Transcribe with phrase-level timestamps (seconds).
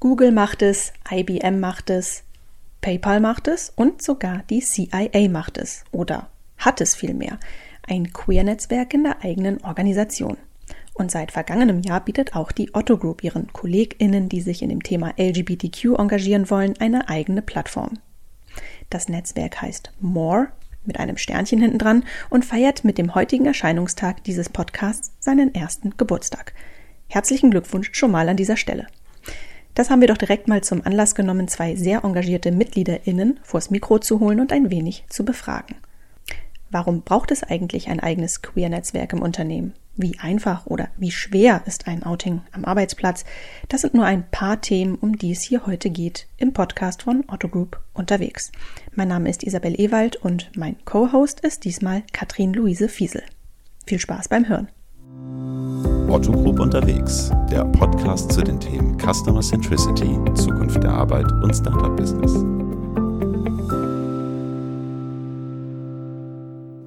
[0.00, 2.22] Google macht es, IBM macht es,
[2.80, 7.40] PayPal macht es und sogar die CIA macht es oder hat es vielmehr.
[7.82, 10.36] Ein Queer-Netzwerk in der eigenen Organisation.
[10.94, 14.84] Und seit vergangenem Jahr bietet auch die Otto Group ihren KollegInnen, die sich in dem
[14.84, 17.98] Thema LGBTQ engagieren wollen, eine eigene Plattform.
[18.90, 20.48] Das Netzwerk heißt More
[20.84, 25.96] mit einem Sternchen hinten dran und feiert mit dem heutigen Erscheinungstag dieses Podcasts seinen ersten
[25.96, 26.54] Geburtstag.
[27.08, 28.86] Herzlichen Glückwunsch schon mal an dieser Stelle.
[29.78, 34.00] Das haben wir doch direkt mal zum Anlass genommen, zwei sehr engagierte MitgliederInnen vors Mikro
[34.00, 35.76] zu holen und ein wenig zu befragen.
[36.68, 39.74] Warum braucht es eigentlich ein eigenes Queer-Netzwerk im Unternehmen?
[39.94, 43.24] Wie einfach oder wie schwer ist ein Outing am Arbeitsplatz?
[43.68, 47.22] Das sind nur ein paar Themen, um die es hier heute geht im Podcast von
[47.28, 48.50] Otto Group unterwegs.
[48.96, 53.22] Mein Name ist Isabel Ewald und mein Co-Host ist diesmal Katrin Luise Fiesel.
[53.86, 54.66] Viel Spaß beim Hören.
[56.08, 61.96] Otto Group unterwegs, der Podcast zu den Themen Customer Centricity, Zukunft der Arbeit und Startup
[61.96, 62.32] Business.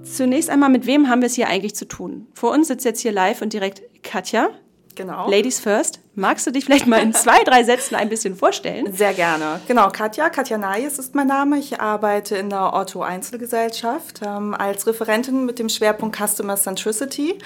[0.04, 2.28] Zunächst einmal, mit wem haben wir es hier eigentlich zu tun?
[2.34, 4.50] Vor uns sitzt jetzt hier live und direkt Katja.
[4.96, 5.30] Genau.
[5.30, 6.00] Ladies first.
[6.16, 8.92] Magst du dich vielleicht mal in zwei, drei Sätzen ein bisschen vorstellen?
[8.94, 9.62] Sehr gerne.
[9.68, 10.30] Genau, Katja.
[10.30, 11.58] Katja Nayes ist mein Name.
[11.58, 17.40] Ich arbeite in der Otto Einzelgesellschaft ähm, als Referentin mit dem Schwerpunkt Customer Centricity.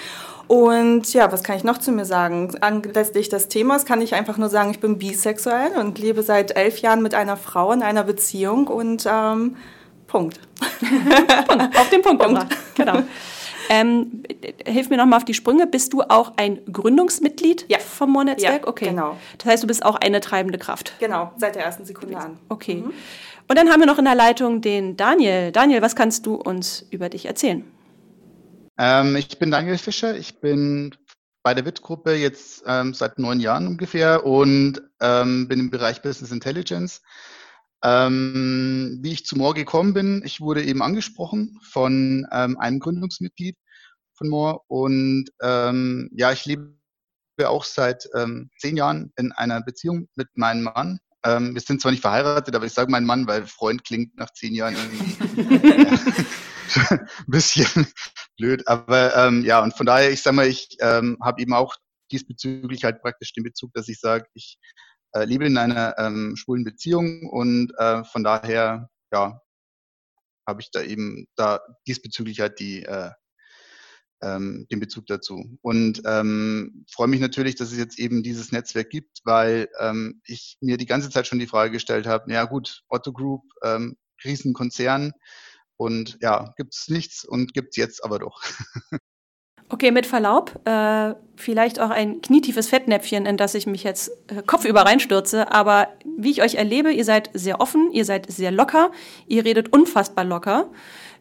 [0.48, 2.56] Und ja, was kann ich noch zu mir sagen?
[2.60, 6.78] Anlässlich des Themas kann ich einfach nur sagen, ich bin bisexuell und lebe seit elf
[6.78, 9.56] Jahren mit einer Frau in einer Beziehung und ähm,
[10.06, 10.40] Punkt.
[11.48, 11.78] Punkt.
[11.78, 12.46] Auf den Punkt, Punkt.
[12.74, 13.02] Genau.
[13.68, 14.22] Ähm,
[14.64, 15.66] hilf mir nochmal auf die Sprünge.
[15.66, 17.78] Bist du auch ein Gründungsmitglied ja.
[17.78, 18.62] vom Moor-Netzwerk?
[18.62, 18.88] Ja, okay.
[18.90, 19.16] genau.
[19.38, 20.92] Das heißt, du bist auch eine treibende Kraft.
[20.98, 22.38] Genau, seit der ersten Sekunde an.
[22.48, 22.76] Okay.
[22.76, 22.92] Mhm.
[23.48, 25.52] Und dann haben wir noch in der Leitung den Daniel.
[25.52, 27.64] Daniel, was kannst du uns über dich erzählen?
[28.78, 30.16] Ähm, ich bin Daniel Fischer.
[30.16, 30.94] Ich bin
[31.42, 36.32] bei der WIT-Gruppe jetzt ähm, seit neun Jahren ungefähr und ähm, bin im Bereich Business
[36.32, 37.02] Intelligence.
[37.84, 43.56] Ähm, wie ich zu Moore gekommen bin, ich wurde eben angesprochen von ähm, einem Gründungsmitglied
[44.14, 46.74] von Moore und ähm, ja, ich lebe
[47.44, 51.00] auch seit ähm, zehn Jahren in einer Beziehung mit meinem Mann.
[51.22, 54.32] Ähm, wir sind zwar nicht verheiratet, aber ich sage meinen Mann, weil Freund klingt nach
[54.32, 55.16] zehn Jahren irgendwie
[56.88, 57.86] ein bisschen
[58.38, 58.66] blöd.
[58.66, 61.76] Aber ähm, ja, und von daher, ich sage mal, ich habe eben auch
[62.10, 64.58] diesbezüglich halt praktisch den Bezug, dass ich sage, ich
[65.16, 69.40] äh, lebe in einer ähm, schwulen Beziehung und äh, von daher, ja,
[70.46, 73.10] habe ich da eben da diesbezüglich halt die äh,
[74.22, 75.58] ähm, den Bezug dazu.
[75.62, 80.56] Und ähm, freue mich natürlich, dass es jetzt eben dieses Netzwerk gibt, weil ähm, ich
[80.60, 85.12] mir die ganze Zeit schon die Frage gestellt habe, ja gut, Otto Group, ähm, Riesenkonzern
[85.76, 88.42] und ja, gibt es nichts und gibt es jetzt aber doch.
[89.68, 94.42] Okay, mit Verlaub, äh, vielleicht auch ein knietiefes Fettnäpfchen, in das ich mich jetzt äh,
[94.46, 95.50] kopfüber reinstürze.
[95.50, 98.92] Aber wie ich euch erlebe, ihr seid sehr offen, ihr seid sehr locker,
[99.26, 100.68] ihr redet unfassbar locker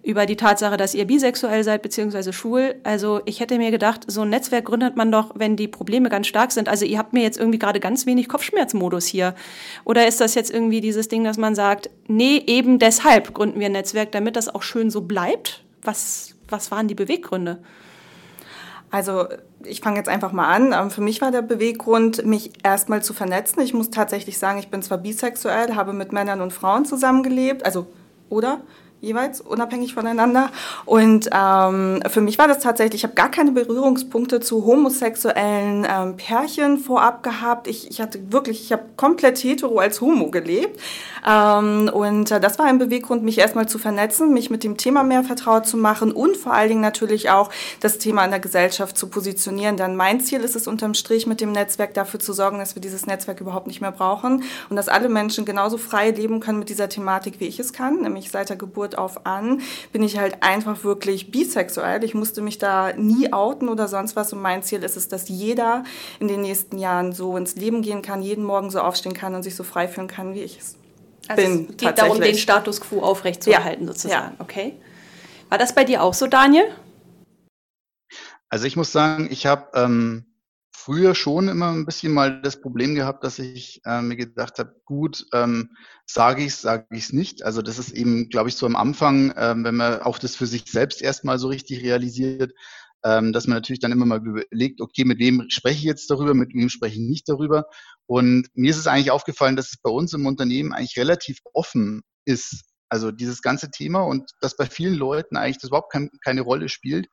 [0.04, 2.76] über die Tatsache, dass ihr bisexuell seid beziehungsweise schwul.
[2.84, 6.28] Also ich hätte mir gedacht, so ein Netzwerk gründet man doch, wenn die Probleme ganz
[6.28, 6.70] stark sind.
[6.70, 9.34] Also ihr habt mir jetzt irgendwie gerade ganz wenig Kopfschmerzmodus hier.
[9.84, 13.66] Oder ist das jetzt irgendwie dieses Ding, dass man sagt, nee, eben deshalb gründen wir
[13.66, 15.64] ein Netzwerk, damit das auch schön so bleibt?
[15.82, 17.58] Was, was waren die Beweggründe?
[18.92, 19.28] Also
[19.64, 20.74] ich fange jetzt einfach mal an.
[20.74, 23.62] Ähm, für mich war der Beweggrund, mich erstmal zu vernetzen.
[23.62, 27.88] Ich muss tatsächlich sagen, ich bin zwar bisexuell, habe mit Männern und Frauen zusammengelebt, also
[28.30, 28.62] oder
[29.06, 30.50] jeweils, unabhängig voneinander.
[30.86, 36.18] Und ähm, für mich war das tatsächlich, ich habe gar keine Berührungspunkte zu homosexuellen ähm,
[36.18, 37.68] Pärchen vorab gehabt.
[37.68, 40.80] Ich, ich hatte wirklich, ich habe komplett hetero als Homo gelebt.
[41.26, 45.04] Ähm, und äh, das war ein Beweggrund, mich erstmal zu vernetzen, mich mit dem Thema
[45.04, 47.50] mehr vertraut zu machen und vor allen Dingen natürlich auch
[47.80, 49.78] das Thema in der Gesellschaft zu positionieren.
[49.78, 52.82] Denn mein Ziel ist es unterm Strich mit dem Netzwerk dafür zu sorgen, dass wir
[52.82, 56.70] dieses Netzwerk überhaupt nicht mehr brauchen und dass alle Menschen genauso frei leben können mit
[56.70, 59.62] dieser Thematik, wie ich es kann, nämlich seit der Geburt auf an,
[59.92, 62.04] bin ich halt einfach wirklich bisexuell.
[62.04, 64.34] Ich musste mich da nie outen oder sonst was.
[64.34, 65.84] Und mein Ziel ist es, dass jeder
[66.20, 69.44] in den nächsten Jahren so ins Leben gehen kann, jeden Morgen so aufstehen kann und
[69.44, 70.76] sich so frei fühlen kann, wie ich es
[71.28, 71.68] also bin.
[71.70, 73.94] Es geht darum, den Status quo aufrechtzuerhalten, ja.
[73.94, 74.36] sozusagen.
[74.38, 74.44] Ja.
[74.44, 74.74] Okay.
[75.50, 76.66] War das bei dir auch so, Daniel?
[78.50, 80.26] Also ich muss sagen, ich habe ähm,
[80.86, 84.76] früher schon immer ein bisschen mal das Problem gehabt, dass ich äh, mir gedacht habe,
[84.86, 85.72] gut, ähm,
[86.06, 87.44] sage ich es, sage ich es nicht.
[87.44, 90.46] Also das ist eben, glaube ich, so am Anfang, ähm, wenn man auch das für
[90.46, 92.54] sich selbst erstmal so richtig realisiert,
[93.04, 96.36] ähm, dass man natürlich dann immer mal überlegt, okay, mit wem spreche ich jetzt darüber,
[96.36, 97.66] mit wem spreche ich nicht darüber.
[98.06, 102.04] Und mir ist es eigentlich aufgefallen, dass es bei uns im Unternehmen eigentlich relativ offen
[102.26, 102.64] ist.
[102.90, 106.70] Also dieses ganze Thema und dass bei vielen Leuten eigentlich das überhaupt kein, keine Rolle
[106.70, 107.08] spielt.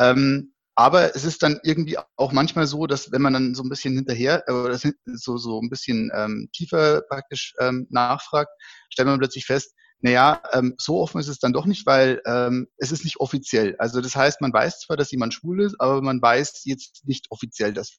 [0.00, 3.70] Ähm, aber es ist dann irgendwie auch manchmal so, dass wenn man dann so ein
[3.70, 8.50] bisschen hinterher äh, oder so, so ein bisschen ähm, tiefer praktisch ähm, nachfragt,
[8.90, 12.68] stellt man plötzlich fest, naja, ähm, so offen ist es dann doch nicht, weil ähm,
[12.76, 13.74] es ist nicht offiziell.
[13.78, 17.26] Also das heißt, man weiß zwar, dass jemand schwul ist, aber man weiß jetzt nicht
[17.30, 17.96] offiziell, dass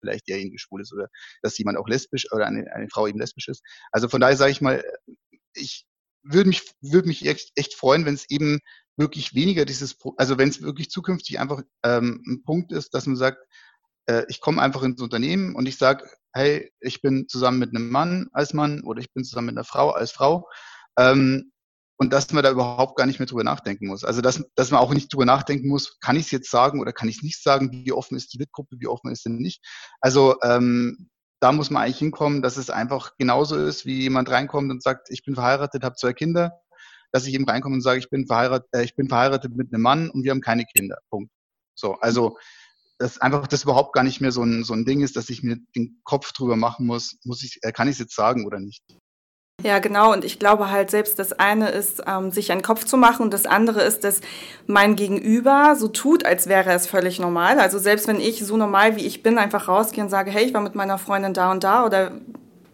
[0.00, 1.08] vielleicht derjenige schwul ist oder
[1.42, 3.62] dass jemand auch lesbisch oder eine, eine Frau eben lesbisch ist.
[3.92, 4.82] Also von daher sage ich mal,
[5.54, 5.86] ich
[6.22, 8.60] würde mich, würde mich echt, echt freuen, wenn es eben
[9.02, 13.16] wirklich weniger dieses, also wenn es wirklich zukünftig einfach ähm, ein Punkt ist, dass man
[13.16, 13.38] sagt,
[14.06, 17.90] äh, ich komme einfach ins Unternehmen und ich sage, hey, ich bin zusammen mit einem
[17.90, 20.48] Mann als Mann oder ich bin zusammen mit einer Frau als Frau.
[20.98, 21.52] Ähm,
[21.98, 24.02] und dass man da überhaupt gar nicht mehr drüber nachdenken muss.
[24.02, 26.92] Also dass, dass man auch nicht drüber nachdenken muss, kann ich es jetzt sagen oder
[26.92, 29.64] kann ich es nicht sagen, wie offen ist die WIT-Gruppe, wie offen ist sie nicht.
[30.00, 31.10] Also ähm,
[31.40, 35.10] da muss man eigentlich hinkommen, dass es einfach genauso ist, wie jemand reinkommt und sagt,
[35.10, 36.52] ich bin verheiratet, habe zwei Kinder
[37.12, 39.82] dass ich eben reinkomme und sage, ich bin verheiratet, äh, ich bin verheiratet mit einem
[39.82, 40.98] Mann und wir haben keine Kinder.
[41.10, 41.30] Punkt.
[41.74, 42.36] So, also
[42.98, 45.42] dass einfach das überhaupt gar nicht mehr so ein, so ein Ding ist, dass ich
[45.42, 48.60] mir den Kopf drüber machen muss, muss ich, äh, kann ich es jetzt sagen oder
[48.60, 48.82] nicht.
[49.62, 50.12] Ja, genau.
[50.12, 53.32] Und ich glaube halt selbst, das eine ist, ähm, sich einen Kopf zu machen und
[53.32, 54.20] das andere ist, dass
[54.66, 57.60] mein Gegenüber so tut, als wäre es völlig normal.
[57.60, 60.54] Also selbst wenn ich so normal wie ich bin einfach rausgehe und sage, hey, ich
[60.54, 62.12] war mit meiner Freundin da und da oder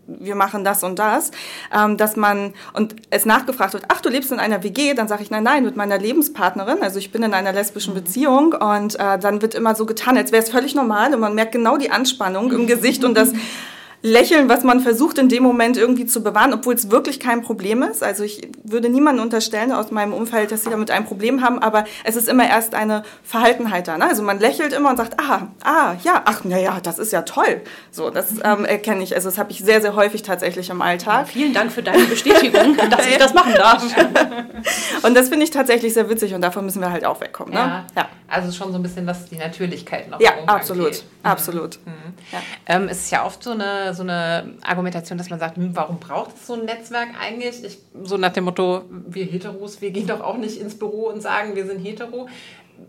[0.09, 1.31] wir machen das und das,
[1.75, 5.23] ähm, dass man und es nachgefragt wird, ach, du lebst in einer WG, dann sage
[5.23, 7.99] ich, nein, nein, mit meiner Lebenspartnerin, also ich bin in einer lesbischen mhm.
[7.99, 11.35] Beziehung und äh, dann wird immer so getan, als wäre es völlig normal und man
[11.35, 13.33] merkt genau die Anspannung im Gesicht und das
[14.01, 17.83] Lächeln, was man versucht in dem Moment irgendwie zu bewahren, obwohl es wirklich kein Problem
[17.83, 18.05] ist.
[18.05, 21.85] Also ich würde niemanden unterstellen aus meinem Umfeld, dass sie damit ein Problem haben, aber
[22.05, 23.99] es ist immer erst eine Verhaltenheit da.
[23.99, 24.05] Ne?
[24.09, 27.61] Also man lächelt immer und sagt, ah, ah, ja, ach, naja, das ist ja toll.
[27.91, 29.17] So, das ähm, erkenne ich.
[29.17, 31.29] Also das habe ich sehr, sehr häufig tatsächlich im Alltag.
[31.29, 33.83] Vielen Dank für deine Bestätigung, dass ich das machen darf.
[35.03, 37.53] und das finde ich tatsächlich sehr witzig und davon müssen wir halt auch wegkommen.
[37.55, 37.61] Ne?
[37.61, 37.87] Ja.
[37.97, 38.09] ja.
[38.29, 41.05] Also schon so ein bisschen, dass die Natürlichkeit noch Ja, absolut, fehlt.
[41.23, 41.79] absolut.
[41.87, 42.15] Mhm.
[42.31, 42.39] Ja.
[42.67, 45.99] Ähm, es ist ja oft so eine so eine Argumentation, dass man sagt, hm, warum
[45.99, 47.65] braucht es so ein Netzwerk eigentlich?
[47.65, 51.21] Ich, so nach dem Motto, wir Heteros, wir gehen doch auch nicht ins Büro und
[51.21, 52.29] sagen, wir sind hetero.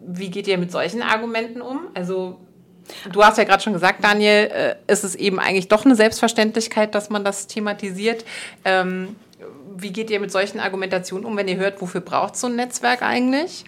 [0.05, 1.87] Wie geht ihr mit solchen Argumenten um?
[1.93, 2.37] Also
[3.11, 6.95] Du hast ja gerade schon gesagt, Daniel, äh, ist es eben eigentlich doch eine Selbstverständlichkeit,
[6.95, 8.25] dass man das thematisiert.
[8.65, 9.15] Ähm,
[9.75, 13.01] wie geht ihr mit solchen Argumentationen um, wenn ihr hört, wofür braucht so ein Netzwerk
[13.01, 13.65] eigentlich?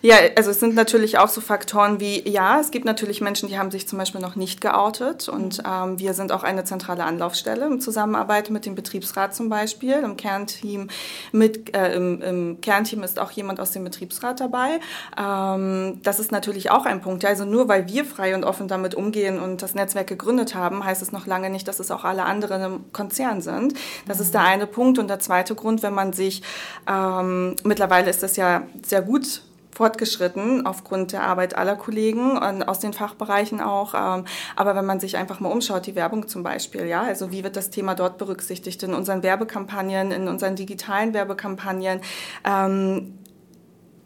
[0.00, 3.58] Ja, also es sind natürlich auch so Faktoren wie, ja, es gibt natürlich Menschen, die
[3.58, 7.66] haben sich zum Beispiel noch nicht geoutet und ähm, wir sind auch eine zentrale Anlaufstelle
[7.66, 9.94] in Zusammenarbeit mit dem Betriebsrat zum Beispiel.
[9.94, 10.88] Im Kernteam,
[11.32, 14.78] mit, äh, im, im, Kernteam ist auch jemand aus dem Betriebsrat dabei.
[15.18, 17.24] Ähm, das ist natürlich auch ein Punkt.
[17.24, 21.02] Also nur weil wir frei und offen damit umgehen und das Netzwerk gegründet haben, heißt
[21.02, 23.74] es noch lange nicht, dass es auch alle anderen im Konzern sind.
[24.06, 25.00] Das ist der eine Punkt.
[25.00, 26.42] Und der zweite Grund, wenn man sich,
[26.88, 29.42] ähm, mittlerweile ist das ja sehr gut
[29.78, 33.94] fortgeschritten aufgrund der Arbeit aller Kollegen und aus den Fachbereichen auch.
[33.94, 34.24] Ähm,
[34.56, 37.54] aber wenn man sich einfach mal umschaut, die Werbung zum Beispiel, ja, also wie wird
[37.54, 42.00] das Thema dort berücksichtigt in unseren Werbekampagnen, in unseren digitalen Werbekampagnen,
[42.44, 43.18] ähm,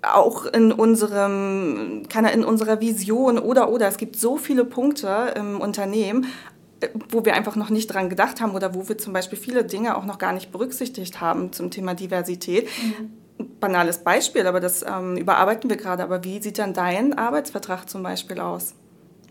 [0.02, 5.58] auch in unserem, kann in unserer Vision oder oder es gibt so viele Punkte im
[5.58, 6.26] Unternehmen,
[6.80, 9.64] äh, wo wir einfach noch nicht dran gedacht haben oder wo wir zum Beispiel viele
[9.64, 12.68] Dinge auch noch gar nicht berücksichtigt haben zum Thema Diversität.
[12.82, 13.21] Mhm
[13.60, 16.02] banales Beispiel, aber das ähm, überarbeiten wir gerade.
[16.02, 18.74] Aber wie sieht dann dein Arbeitsvertrag zum Beispiel aus?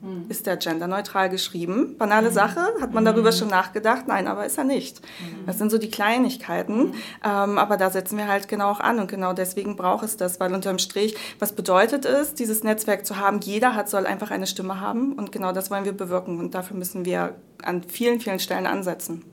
[0.01, 0.25] Mhm.
[0.29, 1.95] Ist der genderneutral geschrieben?
[1.97, 2.33] Banale mhm.
[2.33, 2.61] Sache?
[2.81, 3.35] Hat man darüber mhm.
[3.35, 4.07] schon nachgedacht?
[4.07, 5.01] Nein, aber ist er nicht.
[5.01, 5.45] Mhm.
[5.45, 6.87] Das sind so die Kleinigkeiten.
[6.87, 6.94] Mhm.
[7.23, 10.39] Ähm, aber da setzen wir halt genau auch an und genau deswegen braucht es das,
[10.39, 13.39] weil unterm Strich, was bedeutet es, dieses Netzwerk zu haben?
[13.41, 16.77] Jeder hat, soll einfach eine Stimme haben und genau das wollen wir bewirken und dafür
[16.77, 19.23] müssen wir an vielen, vielen Stellen ansetzen.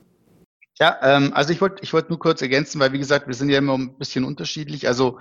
[0.81, 3.51] Ja, ähm, also ich wollte ich wollte nur kurz ergänzen, weil wie gesagt, wir sind
[3.51, 4.87] ja immer ein bisschen unterschiedlich.
[4.87, 5.19] Also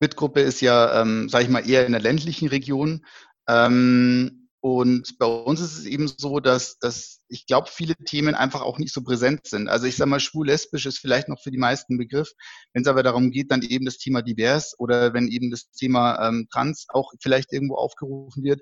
[0.00, 3.04] WIT-Gruppe ist ja, ähm, sage ich mal, eher in der ländlichen Region.
[3.48, 8.60] Ähm, und bei uns ist es eben so, dass, dass ich glaube, viele Themen einfach
[8.60, 9.68] auch nicht so präsent sind.
[9.68, 12.30] Also ich sage mal, schwul-lesbisch ist vielleicht noch für die meisten Begriff.
[12.72, 16.28] Wenn es aber darum geht, dann eben das Thema divers oder wenn eben das Thema
[16.28, 18.60] ähm, trans auch vielleicht irgendwo aufgerufen wird,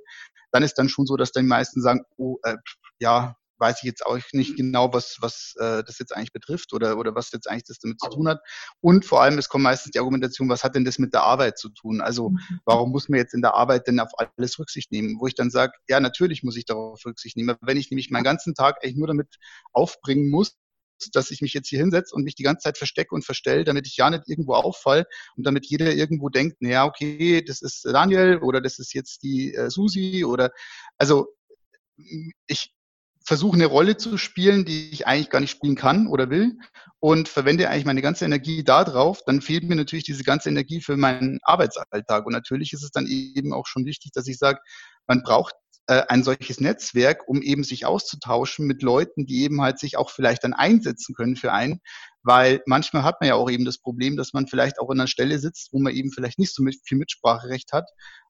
[0.52, 2.56] dann ist dann schon so, dass dann die meisten sagen, oh, äh,
[3.00, 6.98] ja, weiß ich jetzt auch nicht genau, was, was äh, das jetzt eigentlich betrifft oder,
[6.98, 8.40] oder was jetzt eigentlich das damit zu tun hat.
[8.80, 11.58] Und vor allem, es kommt meistens die Argumentation, was hat denn das mit der Arbeit
[11.58, 12.00] zu tun?
[12.00, 12.38] Also mhm.
[12.64, 15.16] warum muss man jetzt in der Arbeit denn auf alles Rücksicht nehmen?
[15.20, 17.50] Wo ich dann sage, ja, natürlich muss ich darauf Rücksicht nehmen.
[17.50, 19.36] Aber wenn ich nämlich meinen ganzen Tag eigentlich nur damit
[19.72, 20.56] aufbringen muss,
[21.12, 23.86] dass ich mich jetzt hier hinsetze und mich die ganze Zeit verstecke und verstelle, damit
[23.86, 25.04] ich ja nicht irgendwo auffall
[25.36, 29.54] und damit jeder irgendwo denkt, naja, okay, das ist Daniel oder das ist jetzt die
[29.54, 30.50] äh, Susi oder
[30.96, 31.28] also
[32.46, 32.72] ich,
[33.26, 36.56] versuche eine Rolle zu spielen, die ich eigentlich gar nicht spielen kann oder will.
[36.98, 40.80] und verwende eigentlich meine ganze Energie da drauf, dann fehlt mir natürlich diese ganze Energie
[40.80, 42.26] für meinen Arbeitsalltag.
[42.26, 44.60] Und natürlich ist es dann eben auch schon wichtig, dass ich sage,
[45.06, 45.54] man braucht
[45.88, 50.10] äh, ein solches Netzwerk, um eben sich auszutauschen mit Leuten, die eben halt sich auch
[50.10, 51.80] vielleicht dann einsetzen können für einen,
[52.22, 55.06] weil manchmal hat man ja auch eben das Problem, dass man vielleicht auch an einer
[55.06, 57.88] Stelle sitzt, wo man eben vielleicht nicht so mit, viel Mitspracherecht hat,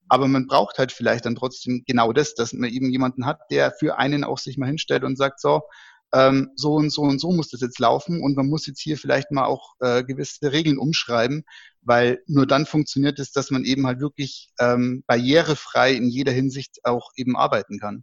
[0.09, 3.73] aber man braucht halt vielleicht dann trotzdem genau das, dass man eben jemanden hat, der
[3.73, 5.63] für einen auch sich mal hinstellt und sagt, so,
[6.17, 8.97] ähm, so und so und so muss das jetzt laufen und man muss jetzt hier
[8.97, 11.45] vielleicht mal auch äh, gewisse Regeln umschreiben,
[11.83, 16.79] weil nur dann funktioniert es, dass man eben halt wirklich ähm, barrierefrei in jeder Hinsicht
[16.85, 18.03] auch eben arbeiten kann.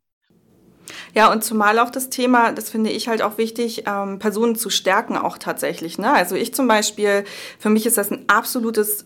[1.16, 4.70] Ja, und zumal auch das Thema, das finde ich halt auch wichtig, ähm, Personen zu
[4.70, 5.98] stärken auch tatsächlich.
[5.98, 6.12] Ne?
[6.12, 7.24] Also ich zum Beispiel,
[7.58, 9.06] für mich ist das ein absolutes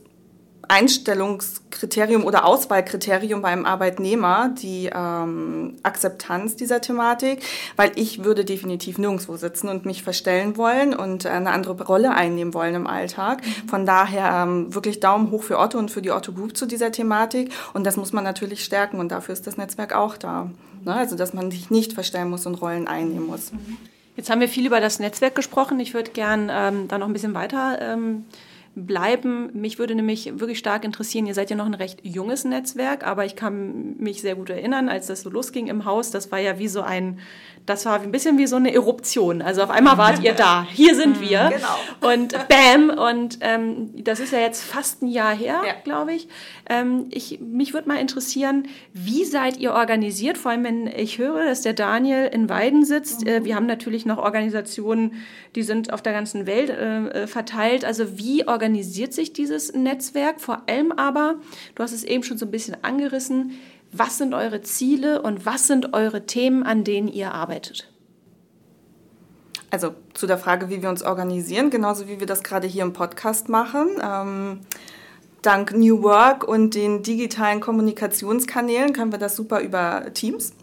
[0.67, 7.41] Einstellungskriterium oder Auswahlkriterium beim Arbeitnehmer die ähm, Akzeptanz dieser Thematik,
[7.75, 12.53] weil ich würde definitiv nirgendwo sitzen und mich verstellen wollen und eine andere Rolle einnehmen
[12.53, 13.45] wollen im Alltag.
[13.45, 13.69] Mhm.
[13.69, 16.91] Von daher ähm, wirklich Daumen hoch für Otto und für die Otto Group zu dieser
[16.91, 20.49] Thematik und das muss man natürlich stärken und dafür ist das Netzwerk auch da.
[20.83, 20.93] Ne?
[20.93, 23.51] Also dass man sich nicht verstellen muss und Rollen einnehmen muss.
[23.51, 23.77] Mhm.
[24.17, 25.79] Jetzt haben wir viel über das Netzwerk gesprochen.
[25.79, 28.25] Ich würde gern ähm, da noch ein bisschen weiter ähm,
[28.85, 29.49] bleiben.
[29.53, 33.25] Mich würde nämlich wirklich stark interessieren, ihr seid ja noch ein recht junges Netzwerk, aber
[33.25, 36.59] ich kann mich sehr gut erinnern, als das so losging im Haus, das war ja
[36.59, 37.19] wie so ein
[37.67, 39.41] das war ein bisschen wie so eine Eruption.
[39.41, 40.65] Also auf einmal wart ihr da.
[40.71, 41.51] Hier sind mhm, wir.
[41.53, 42.13] Genau.
[42.13, 42.89] Und bam.
[42.89, 45.73] Und ähm, das ist ja jetzt fast ein Jahr her, ja.
[45.83, 46.29] glaube ich.
[46.69, 47.39] Ähm, ich.
[47.41, 50.37] Mich würde mal interessieren, wie seid ihr organisiert?
[50.37, 53.25] Vor allem, wenn ich höre, dass der Daniel in Weiden sitzt.
[53.25, 53.27] Mhm.
[53.27, 55.15] Äh, wir haben natürlich noch Organisationen,
[55.55, 57.83] die sind auf der ganzen Welt äh, äh, verteilt.
[57.83, 60.39] Also wie organisiert sich dieses Netzwerk?
[60.39, 61.35] Vor allem aber,
[61.75, 63.59] du hast es eben schon so ein bisschen angerissen,
[63.91, 67.91] was sind eure Ziele und was sind eure Themen, an denen ihr arbeitet?
[69.69, 72.93] Also zu der Frage, wie wir uns organisieren, genauso wie wir das gerade hier im
[72.93, 73.89] Podcast machen.
[74.01, 74.59] Ähm,
[75.41, 80.53] dank New Work und den digitalen Kommunikationskanälen können wir das super über Teams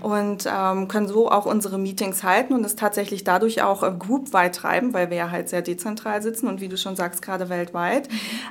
[0.00, 4.54] und ähm, können so auch unsere Meetings halten und es tatsächlich dadurch auch äh, groupweit
[4.54, 8.08] treiben, weil wir ja halt sehr dezentral sitzen und wie du schon sagst, gerade weltweit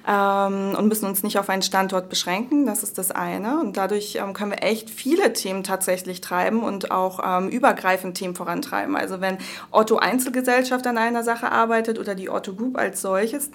[0.07, 2.65] ähm, und müssen uns nicht auf einen Standort beschränken.
[2.65, 3.59] Das ist das eine.
[3.59, 8.35] Und dadurch ähm, können wir echt viele Themen tatsächlich treiben und auch ähm, übergreifend Themen
[8.35, 8.95] vorantreiben.
[8.95, 9.37] Also wenn
[9.71, 13.51] Otto Einzelgesellschaft an einer Sache arbeitet oder die Otto Group als solches,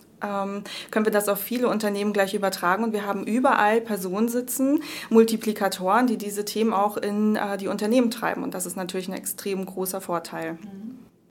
[0.91, 6.07] können wir das auf viele Unternehmen gleich übertragen und wir haben überall Personen sitzen, Multiplikatoren,
[6.07, 9.65] die diese Themen auch in äh, die Unternehmen treiben und das ist natürlich ein extrem
[9.65, 10.59] großer Vorteil.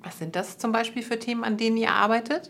[0.03, 2.49] Was sind das zum Beispiel für Themen, an denen ihr arbeitet?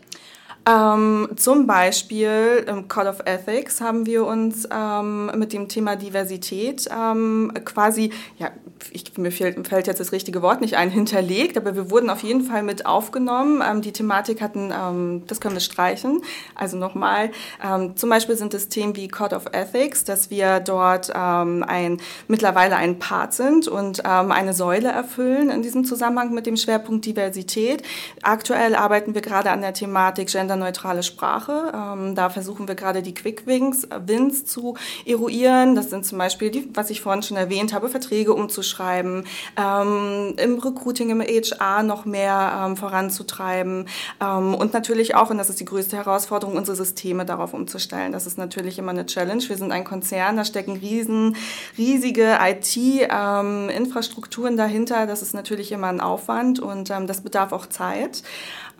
[0.66, 6.88] Ähm, zum Beispiel im Code of Ethics haben wir uns ähm, mit dem Thema Diversität
[6.90, 8.50] ähm, quasi, ja,
[8.90, 12.22] ich, mir fällt, fällt, jetzt das richtige Wort nicht ein, hinterlegt, aber wir wurden auf
[12.22, 13.62] jeden Fall mit aufgenommen.
[13.68, 16.22] Ähm, die Thematik hatten, ähm, das können wir streichen.
[16.54, 17.30] Also nochmal,
[17.62, 22.76] ähm, zum Beispiel sind es Themen wie Code of Ethics, dass wir dort ein, mittlerweile
[22.76, 27.82] ein Part sind und eine Säule erfüllen in diesem Zusammenhang mit dem Schwerpunkt Diversität.
[28.22, 31.72] Aktuell arbeiten wir gerade an der Thematik Gender genderneutrale Sprache.
[31.74, 35.74] Ähm, da versuchen wir gerade die Quick Wins, äh, Wins zu eruieren.
[35.74, 39.24] Das sind zum Beispiel, die, was ich vorhin schon erwähnt habe, Verträge umzuschreiben,
[39.56, 43.88] ähm, im Recruiting, im HR noch mehr ähm, voranzutreiben
[44.20, 48.12] ähm, und natürlich auch, und das ist die größte Herausforderung, unsere Systeme darauf umzustellen.
[48.12, 49.42] Das ist natürlich immer eine Challenge.
[49.42, 51.34] Wir sind ein Konzern, da stecken riesen,
[51.76, 55.06] riesige IT-Infrastrukturen ähm, dahinter.
[55.06, 58.22] Das ist natürlich immer ein Aufwand und ähm, das bedarf auch Zeit.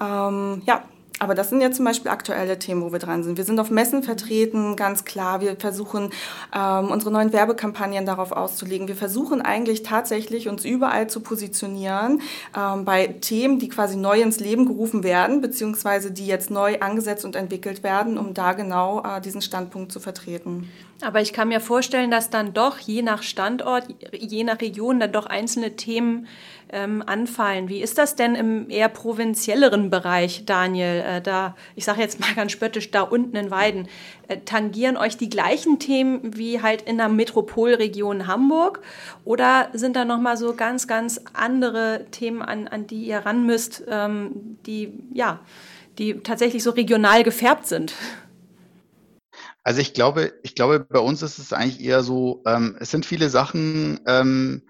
[0.00, 0.82] Ja,
[1.20, 3.36] aber das sind jetzt zum Beispiel aktuelle Themen, wo wir dran sind.
[3.36, 5.40] Wir sind auf Messen vertreten, ganz klar.
[5.40, 6.10] Wir versuchen,
[6.54, 8.88] ähm, unsere neuen Werbekampagnen darauf auszulegen.
[8.88, 12.20] Wir versuchen eigentlich tatsächlich, uns überall zu positionieren
[12.56, 17.24] ähm, bei Themen, die quasi neu ins Leben gerufen werden, beziehungsweise die jetzt neu angesetzt
[17.24, 20.68] und entwickelt werden, um da genau äh, diesen Standpunkt zu vertreten.
[21.00, 25.12] Aber ich kann mir vorstellen, dass dann doch je nach Standort, je nach Region dann
[25.12, 26.26] doch einzelne Themen
[26.70, 27.68] ähm, anfallen.
[27.68, 31.03] Wie ist das denn im eher provinzielleren Bereich, Daniel?
[31.04, 33.88] Äh, da, ich sage jetzt mal ganz spöttisch, da unten in Weiden,
[34.28, 38.80] äh, tangieren euch die gleichen Themen wie halt in der Metropolregion Hamburg?
[39.24, 43.84] Oder sind da nochmal so ganz, ganz andere Themen, an, an die ihr ran müsst,
[43.88, 45.40] ähm, die, ja,
[45.98, 47.94] die tatsächlich so regional gefärbt sind?
[49.62, 53.06] Also ich glaube, ich glaube, bei uns ist es eigentlich eher so, ähm, es sind
[53.06, 54.62] viele Sachen, ähm,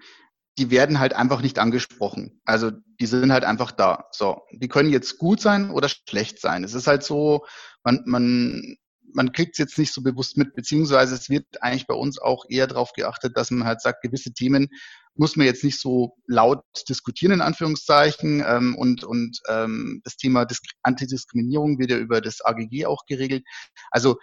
[0.57, 2.39] die werden halt einfach nicht angesprochen.
[2.45, 4.05] Also die sind halt einfach da.
[4.11, 6.63] So, die können jetzt gut sein oder schlecht sein.
[6.63, 7.45] Es ist halt so,
[7.83, 8.77] man, man,
[9.13, 12.45] man kriegt es jetzt nicht so bewusst mit, beziehungsweise es wird eigentlich bei uns auch
[12.47, 14.69] eher darauf geachtet, dass man halt sagt, gewisse Themen
[15.15, 18.43] muss man jetzt nicht so laut diskutieren, in Anführungszeichen.
[18.45, 23.43] Ähm, und und ähm, das Thema Disk Antidiskriminierung wird ja über das AGG auch geregelt.
[23.91, 24.17] Also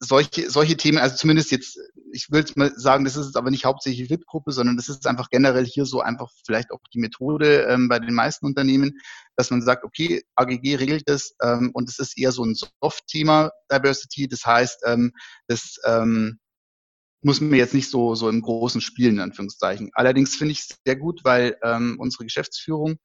[0.00, 1.78] solche, solche Themen, also zumindest jetzt,
[2.12, 5.28] ich will mal sagen, das ist jetzt aber nicht hauptsächlich WIP-Gruppe, sondern das ist einfach
[5.28, 8.98] generell hier so einfach vielleicht auch die Methode ähm, bei den meisten Unternehmen,
[9.36, 13.50] dass man sagt, okay, AGG regelt das ähm, und es ist eher so ein Soft-Thema
[13.70, 15.12] Diversity, das heißt, ähm,
[15.48, 16.40] das ähm,
[17.22, 19.90] muss man jetzt nicht so, so im großen Spielen, in Anführungszeichen.
[19.92, 22.96] Allerdings finde ich es sehr gut, weil ähm, unsere Geschäftsführung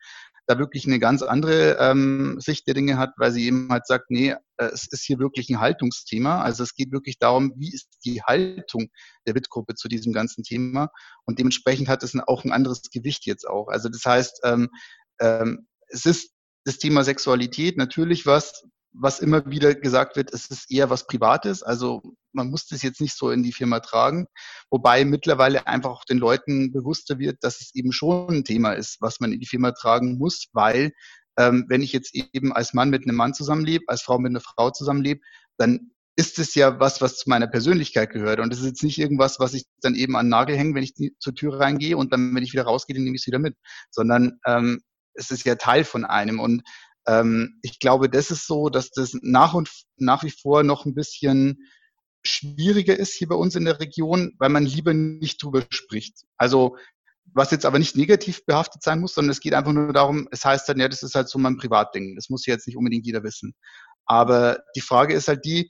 [0.47, 4.11] da wirklich eine ganz andere ähm, Sicht der Dinge hat, weil sie eben halt sagt,
[4.11, 6.41] nee, äh, es ist hier wirklich ein Haltungsthema.
[6.41, 8.89] Also es geht wirklich darum, wie ist die Haltung
[9.25, 10.89] der WIT-Gruppe zu diesem ganzen Thema.
[11.25, 13.67] Und dementsprechend hat es auch ein anderes Gewicht jetzt auch.
[13.69, 14.69] Also das heißt, ähm,
[15.19, 16.31] ähm, es ist
[16.65, 18.63] das Thema Sexualität natürlich was,
[18.99, 21.63] was immer wieder gesagt wird, es ist eher was Privates.
[21.63, 22.01] Also
[22.33, 24.27] man muss das jetzt nicht so in die Firma tragen.
[24.69, 28.97] Wobei mittlerweile einfach auch den Leuten bewusster wird, dass es eben schon ein Thema ist,
[29.01, 30.91] was man in die Firma tragen muss, weil
[31.37, 34.41] ähm, wenn ich jetzt eben als Mann mit einem Mann zusammenlebe, als Frau mit einer
[34.41, 35.21] Frau zusammenlebe,
[35.57, 38.39] dann ist es ja was, was zu meiner Persönlichkeit gehört.
[38.39, 40.93] Und es ist jetzt nicht irgendwas, was ich dann eben an Nagel hänge, wenn ich
[41.19, 43.55] zur Tür reingehe und dann, wenn ich wieder rausgehe, dann nehme ich es wieder mit.
[43.91, 44.81] Sondern ähm,
[45.13, 46.39] es ist ja Teil von einem.
[46.39, 46.63] Und
[47.07, 50.95] ähm, ich glaube, das ist so, dass das nach und nach wie vor noch ein
[50.95, 51.67] bisschen
[52.23, 56.23] schwieriger ist hier bei uns in der Region, weil man lieber nicht drüber spricht.
[56.37, 56.75] Also
[57.33, 60.45] was jetzt aber nicht negativ behaftet sein muss, sondern es geht einfach nur darum, es
[60.45, 62.15] heißt dann, ja, das ist halt so mein Privatding.
[62.15, 63.53] Das muss jetzt nicht unbedingt jeder wissen.
[64.05, 65.69] Aber die Frage ist halt die,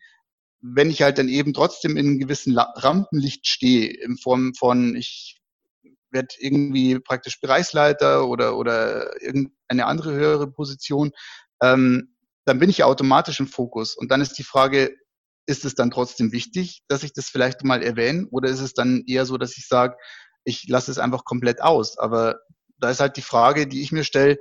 [0.61, 5.37] wenn ich halt dann eben trotzdem in einem gewissen Rampenlicht stehe, in Form von, ich
[6.15, 11.11] werde irgendwie praktisch Bereichsleiter oder, oder irgendeine andere höhere Position,
[11.61, 13.95] ähm, dann bin ich automatisch im Fokus.
[13.95, 14.95] Und dann ist die Frage,
[15.45, 18.27] ist es dann trotzdem wichtig, dass ich das vielleicht mal erwähne?
[18.31, 19.95] Oder ist es dann eher so, dass ich sage,
[20.43, 21.97] ich lasse es einfach komplett aus?
[21.99, 22.39] Aber
[22.79, 24.37] da ist halt die Frage, die ich mir stelle,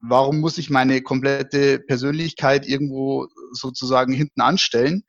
[0.00, 5.04] warum muss ich meine komplette Persönlichkeit irgendwo sozusagen hinten anstellen?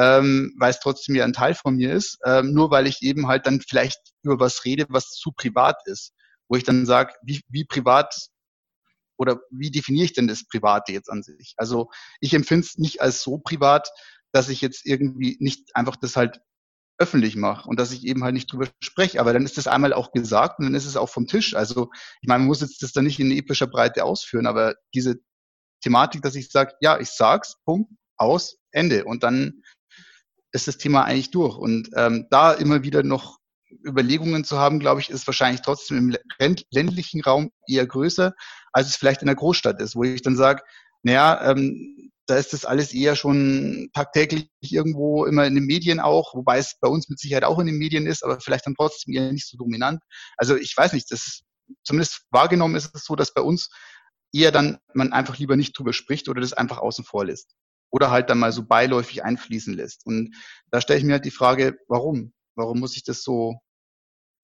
[0.00, 3.28] Ähm, weil es trotzdem ja ein Teil von mir ist, ähm, nur weil ich eben
[3.28, 6.14] halt dann vielleicht über was rede, was zu privat ist,
[6.48, 8.14] wo ich dann sage, wie, wie privat
[9.18, 11.52] oder wie definiere ich denn das Private jetzt an sich?
[11.58, 11.90] Also
[12.20, 13.90] ich empfinde es nicht als so privat,
[14.32, 16.40] dass ich jetzt irgendwie nicht einfach das halt
[16.96, 19.20] öffentlich mache und dass ich eben halt nicht drüber spreche.
[19.20, 21.54] Aber dann ist das einmal auch gesagt und dann ist es auch vom Tisch.
[21.54, 21.90] Also
[22.22, 25.16] ich meine, man muss jetzt das dann nicht in epischer Breite ausführen, aber diese
[25.82, 29.04] Thematik, dass ich sage, ja, ich sag's, Punkt, aus, Ende.
[29.04, 29.62] Und dann
[30.52, 31.56] ist das Thema eigentlich durch.
[31.56, 33.38] Und ähm, da immer wieder noch
[33.86, 35.98] Überlegungen zu haben, glaube ich, ist wahrscheinlich trotzdem
[36.38, 38.34] im ländlichen Raum eher größer,
[38.72, 40.62] als es vielleicht in der Großstadt ist, wo ich dann sage,
[41.02, 46.34] naja, ähm, da ist das alles eher schon tagtäglich irgendwo immer in den Medien auch,
[46.34, 49.14] wobei es bei uns mit Sicherheit auch in den Medien ist, aber vielleicht dann trotzdem
[49.14, 50.00] eher nicht so dominant.
[50.36, 51.42] Also ich weiß nicht, das
[51.82, 53.70] zumindest wahrgenommen ist es so, dass bei uns
[54.32, 57.54] eher dann man einfach lieber nicht drüber spricht oder das einfach außen vor lässt
[57.90, 60.06] oder halt dann mal so beiläufig einfließen lässt.
[60.06, 60.34] Und
[60.70, 62.32] da stelle ich mir halt die Frage, warum?
[62.54, 63.60] Warum muss ich das so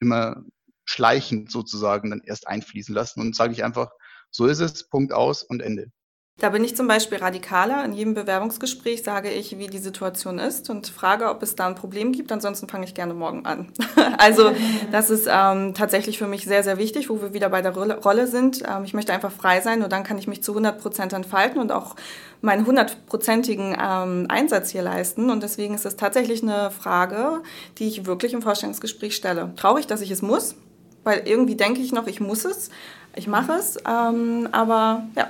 [0.01, 0.43] immer
[0.85, 3.21] schleichend sozusagen dann erst einfließen lassen?
[3.21, 3.91] Und sage ich einfach,
[4.31, 5.91] so ist es, Punkt aus und Ende.
[6.39, 7.83] Da bin ich zum Beispiel radikaler.
[7.87, 11.75] In jedem Bewerbungsgespräch sage ich, wie die Situation ist und frage, ob es da ein
[11.75, 12.31] Problem gibt.
[12.31, 13.73] Ansonsten fange ich gerne morgen an.
[14.19, 14.53] also
[14.93, 18.27] das ist ähm, tatsächlich für mich sehr, sehr wichtig, wo wir wieder bei der Rolle
[18.27, 18.63] sind.
[18.69, 21.59] Ähm, ich möchte einfach frei sein und dann kann ich mich zu 100 Prozent entfalten
[21.59, 21.97] und auch
[22.43, 25.31] meinen hundertprozentigen ähm, Einsatz hier leisten.
[25.31, 27.41] Und deswegen ist es tatsächlich eine Frage,
[27.79, 29.55] die ich wirklich im Vorstellungsgespräch stelle.
[29.57, 30.55] Traurig, dass ich es muss,
[31.03, 32.69] weil irgendwie denke ich noch, ich muss es,
[33.15, 33.79] ich mache es.
[33.89, 35.29] Ähm, aber ja.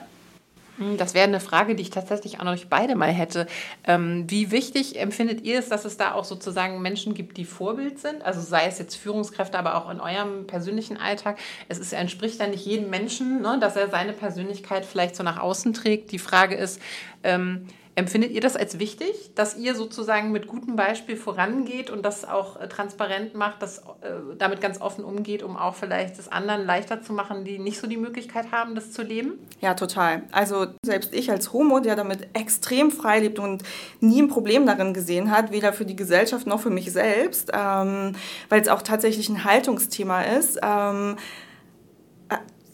[0.79, 3.47] Hm, das wäre eine Frage, die ich tatsächlich auch noch nicht beide mal hätte.
[3.85, 7.99] Ähm, wie wichtig empfindet ihr es, dass es da auch sozusagen Menschen gibt, die Vorbild
[7.99, 8.23] sind?
[8.25, 11.39] Also sei es jetzt Führungskräfte, aber auch in eurem persönlichen Alltag.
[11.69, 15.39] Es ist, entspricht ja nicht jedem Menschen, ne, dass er seine Persönlichkeit vielleicht so nach
[15.39, 16.13] außen trägt.
[16.13, 16.81] Die Frage ist,
[17.23, 17.67] ähm,
[17.99, 22.61] Empfindet ihr das als wichtig, dass ihr sozusagen mit gutem Beispiel vorangeht und das auch
[22.61, 27.01] äh, transparent macht, dass äh, damit ganz offen umgeht, um auch vielleicht es anderen leichter
[27.01, 29.39] zu machen, die nicht so die Möglichkeit haben, das zu leben?
[29.63, 30.25] Ja, total.
[30.31, 33.63] Also selbst ich als Homo, der damit extrem frei lebt und
[34.01, 38.15] nie ein Problem darin gesehen hat, weder für die Gesellschaft noch für mich selbst, ähm,
[38.51, 40.61] weil es auch tatsächlich ein Haltungsthema ist.
[40.63, 41.17] Ähm,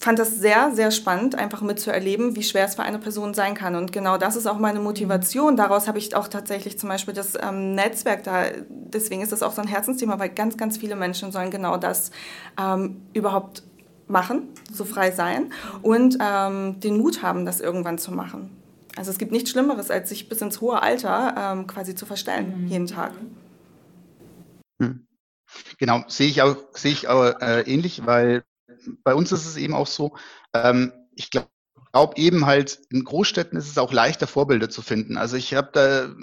[0.03, 3.77] fand das sehr, sehr spannend, einfach mitzuerleben, wie schwer es für eine Person sein kann.
[3.77, 5.57] Und genau das ist auch meine Motivation.
[5.57, 8.47] Daraus habe ich auch tatsächlich zum Beispiel das ähm, Netzwerk da.
[8.69, 12.11] Deswegen ist das auch so ein Herzensthema, weil ganz, ganz viele Menschen sollen genau das
[12.61, 13.63] ähm, überhaupt
[14.09, 18.51] machen, so frei sein und ähm, den Mut haben, das irgendwann zu machen.
[18.97, 22.65] Also es gibt nichts Schlimmeres, als sich bis ins hohe Alter ähm, quasi zu verstellen,
[22.65, 22.67] mhm.
[22.67, 23.13] jeden Tag.
[24.81, 25.07] Hm.
[25.79, 28.43] Genau, sehe ich auch, sehe ich auch äh, ähnlich, weil
[29.05, 30.17] bei uns ist es eben auch so,
[30.55, 31.49] ähm, ich glaube
[31.93, 35.17] glaub eben halt, in Großstädten ist es auch leichter, Vorbilder zu finden.
[35.17, 36.15] Also ich habe da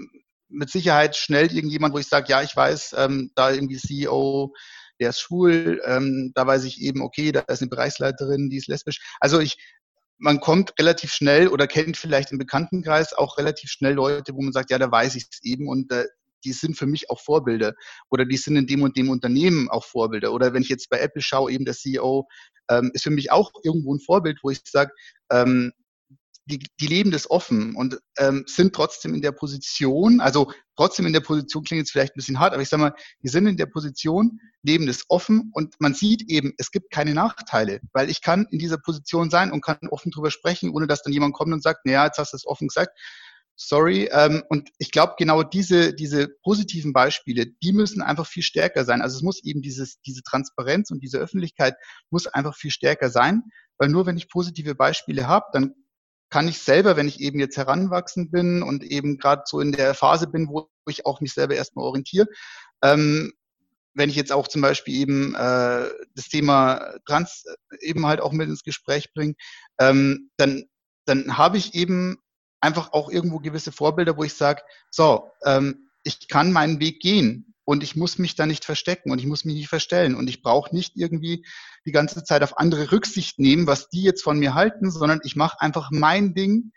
[0.50, 4.54] mit Sicherheit schnell irgendjemand, wo ich sage, ja, ich weiß, ähm, da irgendwie CEO,
[5.00, 8.68] der ist schwul, ähm, da weiß ich eben, okay, da ist eine Bereichsleiterin, die ist
[8.68, 9.00] lesbisch.
[9.20, 9.58] Also ich,
[10.18, 14.52] man kommt relativ schnell oder kennt vielleicht im Bekanntenkreis auch relativ schnell Leute, wo man
[14.52, 16.06] sagt, ja, da weiß ich es eben und äh,
[16.44, 17.74] die sind für mich auch Vorbilder
[18.10, 20.34] oder die sind in dem und dem Unternehmen auch Vorbilder.
[20.34, 22.28] Oder wenn ich jetzt bei Apple schaue, eben der CEO
[22.70, 24.92] ähm, ist für mich auch irgendwo ein Vorbild, wo ich sage,
[25.32, 25.74] ähm,
[26.50, 31.14] die, die leben das offen und ähm, sind trotzdem in der Position, also trotzdem in
[31.14, 33.58] der Position klingt jetzt vielleicht ein bisschen hart, aber ich sage mal, die sind in
[33.58, 38.22] der Position, leben das offen und man sieht eben, es gibt keine Nachteile, weil ich
[38.22, 41.54] kann in dieser Position sein und kann offen drüber sprechen, ohne dass dann jemand kommt
[41.54, 42.98] und sagt, naja, jetzt hast du es offen gesagt.
[43.62, 44.10] Sorry.
[44.14, 49.02] Ähm, und ich glaube, genau diese, diese positiven Beispiele, die müssen einfach viel stärker sein.
[49.02, 51.76] Also es muss eben dieses, diese Transparenz und diese Öffentlichkeit
[52.10, 53.44] muss einfach viel stärker sein,
[53.78, 55.74] weil nur wenn ich positive Beispiele habe, dann
[56.30, 59.94] kann ich selber, wenn ich eben jetzt heranwachsen bin und eben gerade so in der
[59.94, 62.28] Phase bin, wo ich auch mich selber erstmal orientiere,
[62.82, 63.34] ähm,
[63.94, 67.44] wenn ich jetzt auch zum Beispiel eben äh, das Thema Trans
[67.82, 69.34] eben halt auch mit ins Gespräch bringe,
[69.82, 70.64] ähm, dann,
[71.06, 72.20] dann habe ich eben
[72.62, 77.54] einfach auch irgendwo gewisse Vorbilder, wo ich sage, so, ähm, ich kann meinen Weg gehen
[77.66, 80.42] und ich muss mich da nicht verstecken und ich muss mich nicht verstellen und ich
[80.42, 81.46] brauche nicht irgendwie
[81.86, 85.36] die ganze Zeit auf andere Rücksicht nehmen, was die jetzt von mir halten, sondern ich
[85.36, 86.72] mache einfach mein Ding,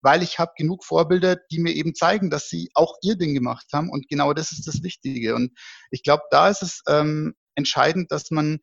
[0.00, 3.66] weil ich habe genug Vorbilder, die mir eben zeigen, dass sie auch ihr Ding gemacht
[3.72, 5.34] haben und genau das ist das Wichtige.
[5.34, 5.52] Und
[5.90, 8.60] ich glaube, da ist es ähm, entscheidend, dass man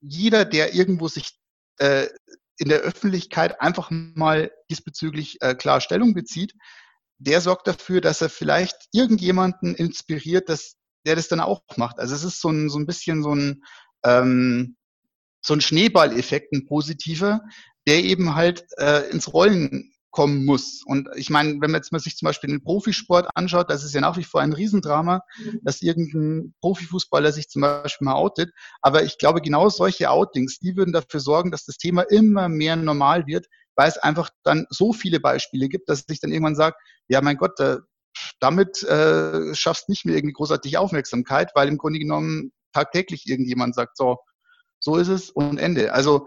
[0.00, 1.38] jeder, der irgendwo sich
[1.78, 2.06] äh,
[2.58, 6.54] in der Öffentlichkeit einfach mal diesbezüglich äh, klar Stellung bezieht,
[7.18, 11.98] der sorgt dafür, dass er vielleicht irgendjemanden inspiriert, dass der das dann auch macht.
[11.98, 13.62] Also es ist so ein, so ein bisschen so ein,
[14.04, 14.76] ähm,
[15.40, 17.40] so ein Schneeballeffekt, ein positiver,
[17.86, 20.82] der eben halt äh, ins Rollen kommen muss.
[20.82, 23.94] Und ich meine, wenn man jetzt mal sich zum Beispiel den Profisport anschaut, das ist
[23.94, 25.20] ja nach wie vor ein Riesendrama,
[25.60, 28.50] dass irgendein Profifußballer sich zum Beispiel mal outet.
[28.80, 32.76] Aber ich glaube, genau solche Outings, die würden dafür sorgen, dass das Thema immer mehr
[32.76, 36.76] normal wird, weil es einfach dann so viele Beispiele gibt, dass ich dann irgendwann sage,
[37.08, 37.76] ja, mein Gott, äh,
[38.40, 43.98] damit äh, schaffst nicht mehr irgendwie großartig Aufmerksamkeit, weil im Grunde genommen tagtäglich irgendjemand sagt,
[43.98, 44.16] so,
[44.80, 45.92] so ist es und Ende.
[45.92, 46.26] Also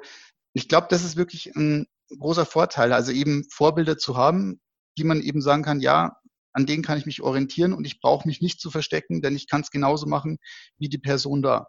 [0.54, 4.60] ich glaube, das ist wirklich ein großer Vorteil, also eben Vorbilder zu haben,
[4.98, 6.18] die man eben sagen kann, ja,
[6.54, 9.48] an denen kann ich mich orientieren und ich brauche mich nicht zu verstecken, denn ich
[9.48, 10.40] kann es genauso machen
[10.78, 11.68] wie die Person da.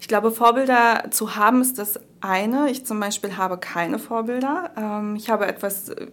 [0.00, 2.70] Ich glaube, Vorbilder zu haben ist das eine.
[2.70, 4.72] Ich zum Beispiel habe keine Vorbilder.
[4.76, 6.06] Ähm, ich habe etwas äh,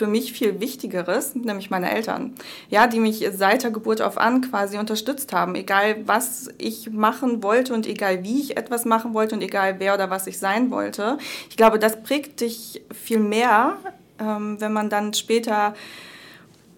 [0.00, 2.34] für mich viel Wichtigeres, nämlich meine Eltern,
[2.70, 7.42] ja, die mich seit der Geburt auf an quasi unterstützt haben, egal was ich machen
[7.42, 10.70] wollte und egal wie ich etwas machen wollte und egal wer oder was ich sein
[10.70, 11.18] wollte.
[11.50, 13.76] Ich glaube, das prägt dich viel mehr,
[14.18, 15.74] ähm, wenn man dann später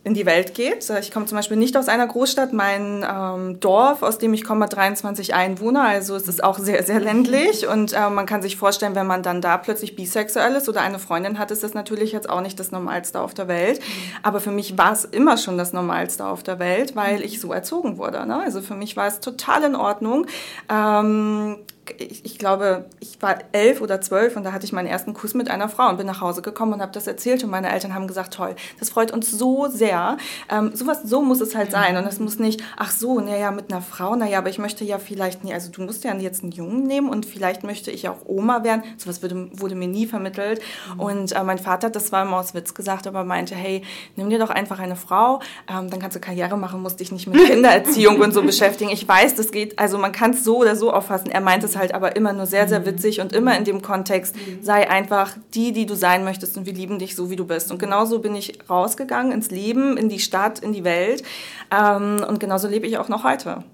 [0.04, 0.90] in die Welt geht.
[1.00, 2.52] Ich komme zum Beispiel nicht aus einer Großstadt.
[2.52, 5.82] Mein ähm, Dorf, aus dem ich komme, hat 23 Einwohner.
[5.82, 7.68] Also es ist auch sehr, sehr ländlich.
[7.68, 10.98] Und äh, man kann sich vorstellen, wenn man dann da plötzlich bisexuell ist oder eine
[10.98, 13.80] Freundin hat, ist das natürlich jetzt auch nicht das Normalste auf der Welt.
[14.24, 17.52] Aber für mich war es immer schon das Normalste auf der Welt, weil ich so
[17.52, 18.26] erzogen wurde.
[18.26, 18.42] Ne?
[18.42, 20.26] Also für mich war es total in Ordnung.
[20.68, 21.58] Ähm,
[21.98, 25.34] ich, ich, glaube, ich war elf oder zwölf und da hatte ich meinen ersten Kuss
[25.34, 27.94] mit einer Frau und bin nach Hause gekommen und habe das erzählt und meine Eltern
[27.94, 30.16] haben gesagt, toll, das freut uns so sehr.
[30.48, 33.72] Ähm, sowas, so muss es halt sein und es muss nicht, ach so, naja, mit
[33.72, 36.52] einer Frau, naja, aber ich möchte ja vielleicht nie, also du musst ja jetzt einen
[36.52, 38.84] Jungen nehmen und vielleicht möchte ich auch Oma werden.
[38.96, 40.60] Sowas wurde, wurde mir nie vermittelt
[40.94, 41.00] mhm.
[41.00, 43.82] und äh, mein Vater hat das zwar immer aus Witz gesagt, aber meinte, hey,
[44.14, 47.26] nimm dir doch einfach eine Frau, ähm, dann kannst du Karriere machen, musst dich nicht
[47.26, 48.90] mit Kindererziehung und so beschäftigen.
[48.90, 51.30] Ich weiß, das geht, also man kann es so oder so auffassen.
[51.30, 52.86] Er meint es halt aber immer nur sehr, sehr mhm.
[52.86, 54.62] witzig und immer in dem Kontext, mhm.
[54.62, 57.70] sei einfach die, die du sein möchtest und wir lieben dich so, wie du bist.
[57.70, 61.22] Und genauso bin ich rausgegangen ins Leben, in die Stadt, in die Welt
[61.70, 63.64] ähm, und genauso lebe ich auch noch heute.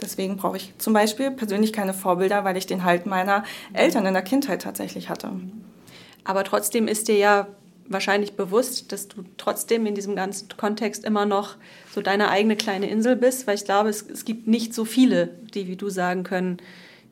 [0.00, 4.14] Deswegen brauche ich zum Beispiel persönlich keine Vorbilder, weil ich den Halt meiner Eltern in
[4.14, 5.32] der Kindheit tatsächlich hatte.
[6.24, 7.48] Aber trotzdem ist dir ja
[7.88, 11.56] wahrscheinlich bewusst, dass du trotzdem in diesem ganzen Kontext immer noch
[11.92, 15.28] so deine eigene kleine Insel bist, weil ich glaube, es, es gibt nicht so viele,
[15.54, 16.58] die wie du sagen können,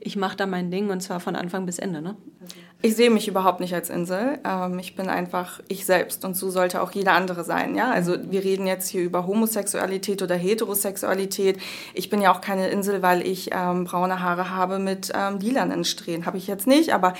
[0.00, 2.00] ich mache da mein Ding und zwar von Anfang bis Ende.
[2.02, 2.16] Ne?
[2.82, 4.38] Ich sehe mich überhaupt nicht als Insel.
[4.44, 7.74] Ähm, ich bin einfach ich selbst und so sollte auch jeder andere sein.
[7.74, 7.90] Ja?
[7.90, 11.58] Also wir reden jetzt hier über Homosexualität oder Heterosexualität.
[11.94, 15.84] Ich bin ja auch keine Insel, weil ich ähm, braune Haare habe mit ähm, lilanen
[15.84, 16.26] Strähnen.
[16.26, 17.14] Habe ich jetzt nicht, aber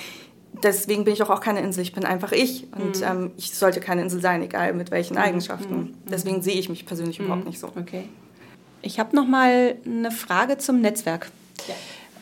[0.63, 1.81] deswegen bin ich auch, auch keine Insel.
[1.81, 3.03] Ich bin einfach ich und mhm.
[3.03, 5.21] ähm, ich sollte keine Insel sein, egal mit welchen mhm.
[5.21, 5.75] Eigenschaften.
[5.75, 5.93] Mhm.
[6.09, 7.49] Deswegen sehe ich mich persönlich überhaupt mhm.
[7.49, 7.67] nicht so.
[7.67, 8.07] Okay.
[8.81, 11.29] Ich habe noch mal eine Frage zum Netzwerk.
[11.67, 11.75] Ja.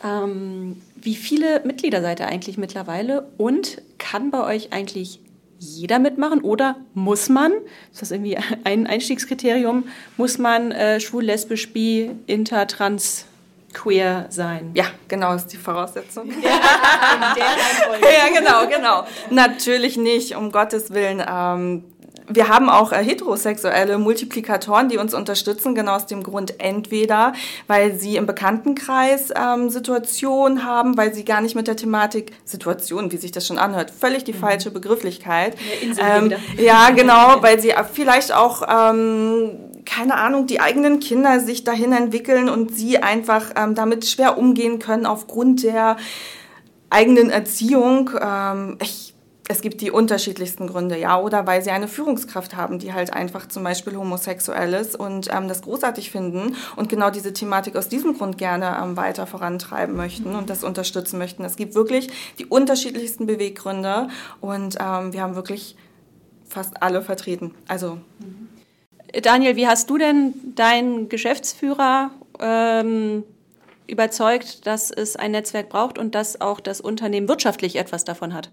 [0.06, 5.20] Ähm, wie viele Mitglieder seid ihr eigentlich mittlerweile und kann bei euch eigentlich
[5.58, 7.52] jeder mitmachen oder muss man,
[7.92, 9.84] ist das irgendwie ein Einstiegskriterium,
[10.16, 13.26] muss man äh, schwul, lesbisch, bi, inter, trans,
[13.72, 14.70] queer sein?
[14.74, 16.28] Ja, genau, ist die Voraussetzung.
[16.42, 16.50] Ja,
[18.00, 19.06] ja genau, genau.
[19.30, 21.22] Natürlich nicht, um Gottes Willen.
[21.28, 21.84] Ähm,
[22.28, 27.32] wir haben auch äh, heterosexuelle Multiplikatoren, die uns unterstützen, genau aus dem Grund entweder,
[27.66, 33.12] weil sie im Bekanntenkreis ähm, Situationen haben, weil sie gar nicht mit der Thematik Situation,
[33.12, 34.38] wie sich das schon anhört, völlig die mhm.
[34.38, 35.56] falsche Begrifflichkeit.
[35.98, 39.52] Ähm, ja, genau, weil sie vielleicht auch ähm,
[39.84, 44.78] keine Ahnung, die eigenen Kinder sich dahin entwickeln und sie einfach ähm, damit schwer umgehen
[44.78, 45.96] können aufgrund der
[46.90, 48.10] eigenen Erziehung.
[48.20, 49.14] Ähm, ich
[49.48, 53.46] es gibt die unterschiedlichsten Gründe, ja, oder weil sie eine Führungskraft haben, die halt einfach
[53.46, 58.16] zum Beispiel homosexuell ist und ähm, das großartig finden und genau diese Thematik aus diesem
[58.16, 61.44] Grund gerne ähm, weiter vorantreiben möchten und das unterstützen möchten.
[61.44, 64.08] Es gibt wirklich die unterschiedlichsten Beweggründe
[64.40, 65.76] und ähm, wir haben wirklich
[66.48, 67.54] fast alle vertreten.
[67.68, 67.98] Also
[69.22, 73.22] Daniel, wie hast du denn deinen Geschäftsführer ähm,
[73.86, 78.50] überzeugt, dass es ein Netzwerk braucht und dass auch das Unternehmen wirtschaftlich etwas davon hat?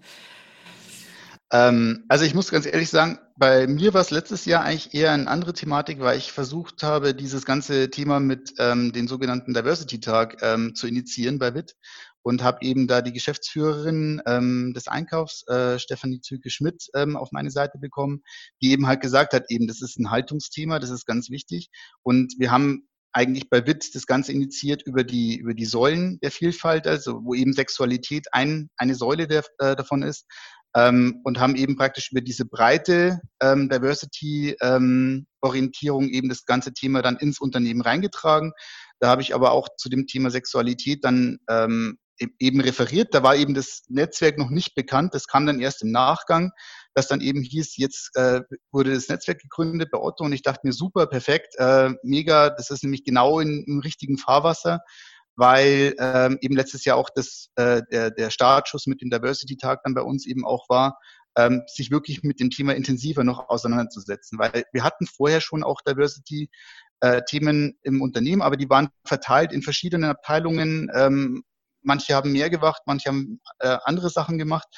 [1.54, 5.12] Ähm, also ich muss ganz ehrlich sagen, bei mir war es letztes Jahr eigentlich eher
[5.12, 10.00] eine andere Thematik, weil ich versucht habe, dieses ganze Thema mit ähm, den sogenannten Diversity
[10.00, 11.76] Tag ähm, zu initiieren bei WIT
[12.22, 17.52] und habe eben da die Geschäftsführerin ähm, des Einkaufs, äh, Stefanie Züke-Schmidt, ähm, auf meine
[17.52, 18.24] Seite bekommen,
[18.60, 21.68] die eben halt gesagt hat, eben das ist ein Haltungsthema, das ist ganz wichtig.
[22.02, 26.32] Und wir haben eigentlich bei WIT das Ganze initiiert über die, über die Säulen der
[26.32, 30.26] Vielfalt, also wo eben Sexualität ein, eine Säule der, äh, davon ist,
[30.74, 37.02] ähm, und haben eben praktisch über diese breite ähm, Diversity-Orientierung ähm, eben das ganze Thema
[37.02, 38.52] dann ins Unternehmen reingetragen.
[38.98, 43.14] Da habe ich aber auch zu dem Thema Sexualität dann ähm, e-, eben referiert.
[43.14, 45.14] Da war eben das Netzwerk noch nicht bekannt.
[45.14, 46.50] Das kam dann erst im Nachgang,
[46.94, 48.40] dass dann eben hieß, jetzt äh,
[48.72, 52.70] wurde das Netzwerk gegründet bei Otto und ich dachte mir, super, perfekt, äh, mega, das
[52.70, 54.80] ist nämlich genau in, im richtigen Fahrwasser
[55.36, 59.94] weil ähm, eben letztes Jahr auch das, äh, der, der Startschuss mit dem Diversity-Tag dann
[59.94, 60.98] bei uns eben auch war,
[61.36, 64.38] ähm, sich wirklich mit dem Thema intensiver noch auseinanderzusetzen.
[64.38, 69.62] Weil wir hatten vorher schon auch Diversity-Themen äh, im Unternehmen, aber die waren verteilt in
[69.62, 70.90] verschiedenen Abteilungen.
[70.94, 71.42] Ähm,
[71.82, 74.68] manche haben mehr gemacht, manche haben äh, andere Sachen gemacht.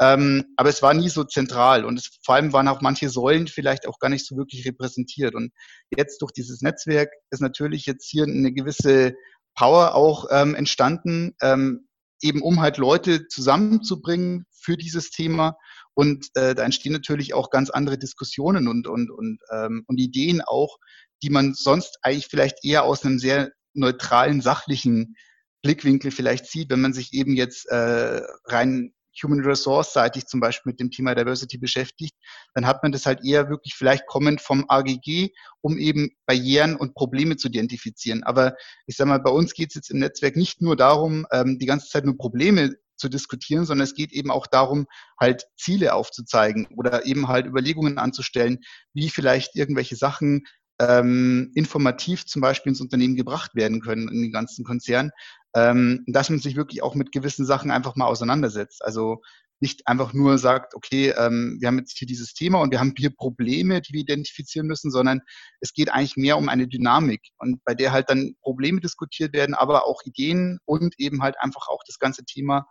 [0.00, 3.46] Ähm, aber es war nie so zentral und es, vor allem waren auch manche Säulen
[3.46, 5.36] vielleicht auch gar nicht so wirklich repräsentiert.
[5.36, 5.52] Und
[5.96, 9.14] jetzt durch dieses Netzwerk ist natürlich jetzt hier eine gewisse
[9.54, 11.88] Power auch ähm, entstanden, ähm,
[12.20, 15.56] eben um halt Leute zusammenzubringen für dieses Thema.
[15.94, 20.40] Und äh, da entstehen natürlich auch ganz andere Diskussionen und, und, und, ähm, und Ideen
[20.40, 20.78] auch,
[21.22, 25.16] die man sonst eigentlich vielleicht eher aus einem sehr neutralen, sachlichen
[25.62, 30.70] Blickwinkel vielleicht sieht, wenn man sich eben jetzt äh, rein Human Resource seitig zum Beispiel
[30.70, 32.14] mit dem Thema Diversity beschäftigt,
[32.54, 36.94] dann hat man das halt eher wirklich vielleicht kommend vom AGG, um eben Barrieren und
[36.94, 38.22] Probleme zu identifizieren.
[38.24, 38.54] Aber
[38.86, 41.66] ich sage mal, bei uns geht es jetzt im Netzwerk nicht nur darum, ähm, die
[41.66, 44.86] ganze Zeit nur Probleme zu diskutieren, sondern es geht eben auch darum,
[45.20, 48.58] halt Ziele aufzuzeigen oder eben halt Überlegungen anzustellen,
[48.92, 50.44] wie vielleicht irgendwelche Sachen
[50.80, 55.10] ähm, informativ zum Beispiel ins Unternehmen gebracht werden können, in den ganzen Konzern,
[55.54, 58.84] ähm, dass man sich wirklich auch mit gewissen Sachen einfach mal auseinandersetzt.
[58.84, 59.22] Also
[59.60, 62.92] nicht einfach nur sagt, okay, ähm, wir haben jetzt hier dieses Thema und wir haben
[62.96, 65.20] hier Probleme, die wir identifizieren müssen, sondern
[65.60, 69.54] es geht eigentlich mehr um eine Dynamik und bei der halt dann Probleme diskutiert werden,
[69.54, 72.66] aber auch Ideen und eben halt einfach auch das ganze Thema,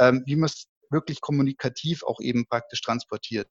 [0.00, 3.48] ähm, wie man es wirklich kommunikativ auch eben praktisch transportiert.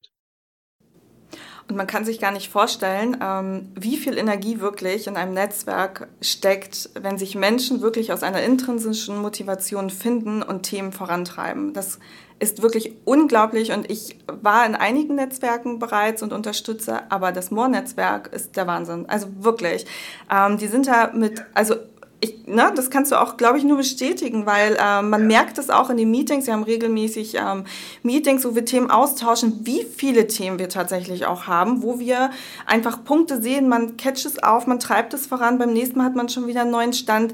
[1.70, 6.08] Und man kann sich gar nicht vorstellen, ähm, wie viel Energie wirklich in einem Netzwerk
[6.22, 11.74] steckt, wenn sich Menschen wirklich aus einer intrinsischen Motivation finden und Themen vorantreiben.
[11.74, 12.00] Das
[12.40, 18.34] ist wirklich unglaublich und ich war in einigen Netzwerken bereits und unterstütze, aber das Moor-Netzwerk
[18.34, 19.06] ist der Wahnsinn.
[19.08, 19.86] Also wirklich.
[20.30, 21.76] Ähm, die sind da mit, also
[22.24, 25.70] ich, ne, das kannst du auch, glaube ich, nur bestätigen, weil ähm, man merkt es
[25.70, 26.48] auch in den Meetings.
[26.48, 27.66] Wir haben regelmäßig ähm,
[28.02, 32.32] Meetings, wo wir Themen austauschen, wie viele Themen wir tatsächlich auch haben, wo wir
[32.66, 36.16] einfach Punkte sehen, man catcht es auf, man treibt es voran, beim nächsten Mal hat
[36.16, 37.34] man schon wieder einen neuen Stand.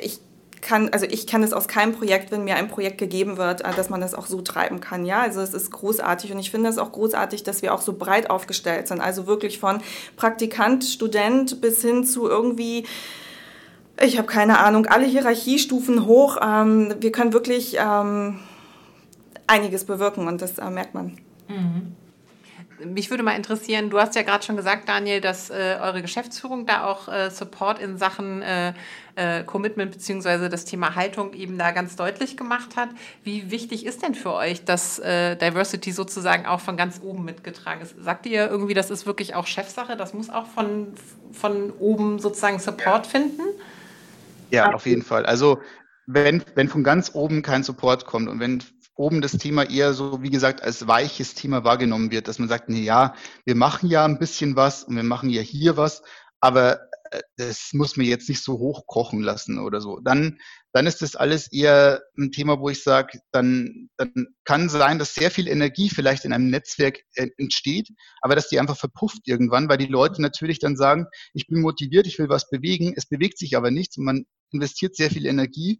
[0.00, 0.20] Ich
[0.60, 3.74] kann, also ich kann es aus keinem Projekt, wenn mir ein Projekt gegeben wird, äh,
[3.74, 5.04] dass man das auch so treiben kann.
[5.04, 7.94] Ja, also es ist großartig und ich finde es auch großartig, dass wir auch so
[7.94, 9.00] breit aufgestellt sind.
[9.00, 9.80] Also wirklich von
[10.14, 12.84] Praktikant, Student bis hin zu irgendwie
[14.00, 16.38] ich habe keine Ahnung, alle Hierarchiestufen hoch.
[16.42, 18.40] Ähm, wir können wirklich ähm,
[19.46, 21.18] einiges bewirken und das äh, merkt man.
[21.48, 21.94] Mhm.
[22.84, 26.66] Mich würde mal interessieren, du hast ja gerade schon gesagt, Daniel, dass äh, eure Geschäftsführung
[26.66, 28.74] da auch äh, Support in Sachen äh,
[29.14, 32.88] äh Commitment beziehungsweise das Thema Haltung eben da ganz deutlich gemacht hat.
[33.22, 37.80] Wie wichtig ist denn für euch, dass äh, Diversity sozusagen auch von ganz oben mitgetragen
[37.80, 37.94] ist?
[38.02, 40.94] Sagt ihr irgendwie, das ist wirklich auch Chefsache, das muss auch von,
[41.32, 43.10] von oben sozusagen Support ja.
[43.12, 43.42] finden?
[44.54, 45.26] Ja, auf jeden Fall.
[45.26, 45.60] Also
[46.06, 48.62] wenn, wenn von ganz oben kein Support kommt und wenn
[48.96, 52.68] oben das Thema eher so, wie gesagt, als weiches Thema wahrgenommen wird, dass man sagt,
[52.68, 53.14] nee, ja,
[53.44, 56.02] wir machen ja ein bisschen was und wir machen ja hier was,
[56.40, 60.00] aber äh, das muss mir jetzt nicht so hoch kochen lassen oder so.
[60.00, 60.38] Dann,
[60.74, 65.14] dann ist das alles eher ein Thema, wo ich sage, dann, dann kann sein, dass
[65.14, 67.88] sehr viel Energie vielleicht in einem Netzwerk äh, entsteht,
[68.20, 72.08] aber dass die einfach verpufft irgendwann, weil die Leute natürlich dann sagen, ich bin motiviert,
[72.08, 75.78] ich will was bewegen, es bewegt sich aber nichts und man investiert sehr viel Energie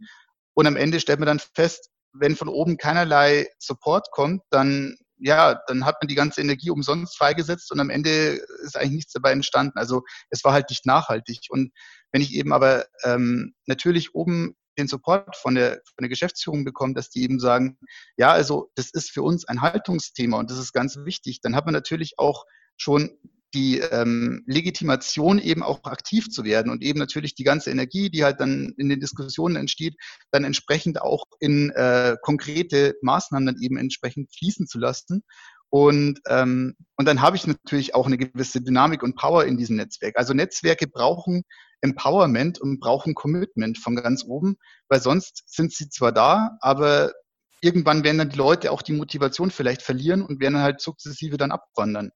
[0.55, 5.61] und am Ende stellt man dann fest, wenn von oben keinerlei Support kommt, dann ja,
[5.67, 9.33] dann hat man die ganze Energie umsonst freigesetzt und am Ende ist eigentlich nichts dabei
[9.33, 9.79] entstanden.
[9.79, 11.47] Also es war halt nicht nachhaltig.
[11.51, 11.73] Und
[12.13, 16.95] wenn ich eben aber ähm, natürlich oben den Support von der, von der Geschäftsführung bekomme,
[16.95, 17.79] dass die eben sagen,
[18.17, 21.65] ja, also das ist für uns ein Haltungsthema und das ist ganz wichtig, dann hat
[21.65, 22.45] man natürlich auch
[22.77, 23.19] schon
[23.55, 28.25] die ähm, Legitimation eben auch aktiv zu werden und eben natürlich die ganze Energie, die
[28.25, 29.95] halt dann in den Diskussionen entsteht,
[30.33, 35.23] dann entsprechend auch in äh, konkrete Maßnahmen dann eben entsprechend fließen zu lassen.
[35.71, 39.77] Und, ähm, und dann habe ich natürlich auch eine gewisse Dynamik und Power in diesem
[39.77, 40.17] Netzwerk.
[40.17, 41.43] Also Netzwerke brauchen
[41.85, 44.57] Empowerment und brauchen Commitment von ganz oben,
[44.89, 47.13] weil sonst sind sie zwar da, aber
[47.61, 51.53] irgendwann werden dann die Leute auch die Motivation vielleicht verlieren und werden halt sukzessive dann
[51.53, 52.11] abwandern.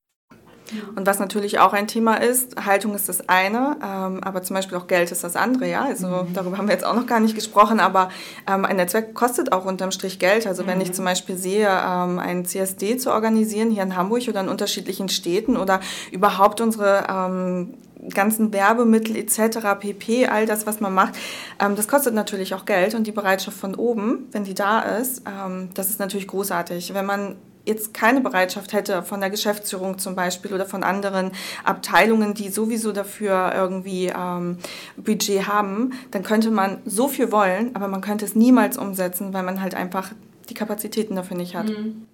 [0.96, 4.76] Und was natürlich auch ein Thema ist, Haltung ist das eine, ähm, aber zum Beispiel
[4.78, 5.84] auch Geld ist das andere, ja.
[5.84, 6.34] Also mhm.
[6.34, 8.10] darüber haben wir jetzt auch noch gar nicht gesprochen, aber
[8.46, 10.46] ähm, ein Netzwerk kostet auch unterm Strich Geld.
[10.46, 10.94] Also wenn ich mhm.
[10.94, 15.56] zum Beispiel sehe, ähm, einen CSD zu organisieren hier in Hamburg oder in unterschiedlichen Städten
[15.56, 17.74] oder überhaupt unsere ähm,
[18.14, 21.14] ganzen Werbemittel etc., pp, all das, was man macht,
[21.60, 25.22] ähm, das kostet natürlich auch Geld und die Bereitschaft von oben, wenn die da ist,
[25.26, 26.94] ähm, das ist natürlich großartig.
[26.94, 27.36] Wenn man
[27.68, 31.30] jetzt keine Bereitschaft hätte von der Geschäftsführung zum Beispiel oder von anderen
[31.64, 34.58] Abteilungen, die sowieso dafür irgendwie ähm,
[34.96, 39.44] Budget haben, dann könnte man so viel wollen, aber man könnte es niemals umsetzen, weil
[39.44, 40.12] man halt einfach
[40.48, 41.68] die Kapazitäten dafür nicht hat.
[41.68, 42.06] Mhm.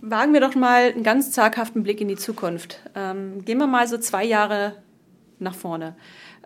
[0.00, 2.80] Wagen wir doch mal einen ganz zaghaften Blick in die Zukunft.
[2.94, 4.76] Ähm, gehen wir mal so zwei Jahre
[5.38, 5.94] nach vorne.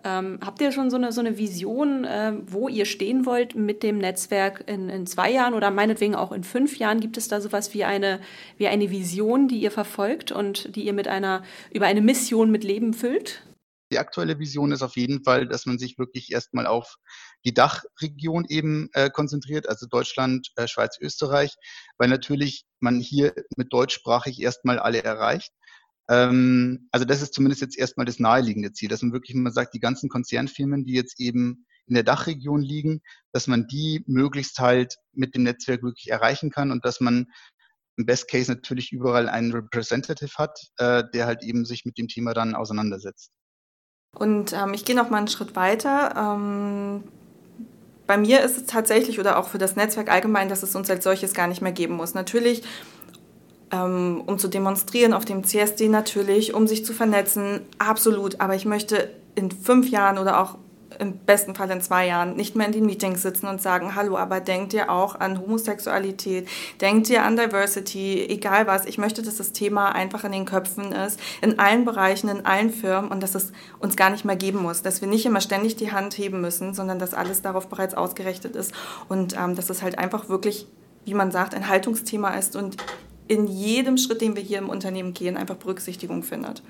[0.03, 3.83] Ähm, habt ihr schon so eine, so eine Vision, äh, wo ihr stehen wollt mit
[3.83, 6.99] dem Netzwerk in, in zwei Jahren oder meinetwegen auch in fünf Jahren?
[6.99, 8.19] Gibt es da sowas wie eine,
[8.57, 12.63] wie eine Vision, die ihr verfolgt und die ihr mit einer, über eine Mission mit
[12.63, 13.43] Leben füllt?
[13.91, 16.97] Die aktuelle Vision ist auf jeden Fall, dass man sich wirklich erstmal auf
[17.45, 21.55] die Dachregion eben äh, konzentriert, also Deutschland, äh, Schweiz, Österreich,
[21.97, 25.53] weil natürlich man hier mit deutschsprachig erstmal alle erreicht.
[26.09, 29.73] Ähm, also das ist zumindest jetzt erstmal das naheliegende Ziel, dass man wirklich, man sagt,
[29.73, 34.97] die ganzen Konzernfirmen, die jetzt eben in der Dachregion liegen, dass man die möglichst halt
[35.13, 37.27] mit dem Netzwerk wirklich erreichen kann und dass man
[37.97, 42.07] im Best Case natürlich überall einen Representative hat, äh, der halt eben sich mit dem
[42.07, 43.31] Thema dann auseinandersetzt.
[44.15, 46.13] Und ähm, ich gehe noch mal einen Schritt weiter.
[46.15, 47.03] Ähm,
[48.05, 51.03] bei mir ist es tatsächlich oder auch für das Netzwerk allgemein, dass es uns als
[51.03, 52.13] solches gar nicht mehr geben muss.
[52.13, 52.63] Natürlich
[53.71, 58.39] ähm, um zu demonstrieren auf dem CSD natürlich, um sich zu vernetzen, absolut.
[58.39, 60.57] Aber ich möchte in fünf Jahren oder auch
[60.99, 64.17] im besten Fall in zwei Jahren nicht mehr in den Meetings sitzen und sagen, hallo,
[64.17, 66.47] aber denkt ihr auch an Homosexualität,
[66.81, 68.85] denkt ihr an Diversity, egal was.
[68.85, 72.71] Ich möchte, dass das Thema einfach in den Köpfen ist, in allen Bereichen, in allen
[72.71, 75.75] Firmen und dass es uns gar nicht mehr geben muss, dass wir nicht immer ständig
[75.75, 78.73] die Hand heben müssen, sondern dass alles darauf bereits ausgerichtet ist
[79.07, 80.67] und ähm, dass es halt einfach wirklich,
[81.05, 82.77] wie man sagt, ein Haltungsthema ist und
[83.27, 86.61] in jedem Schritt, den wir hier im Unternehmen gehen, einfach Berücksichtigung findet.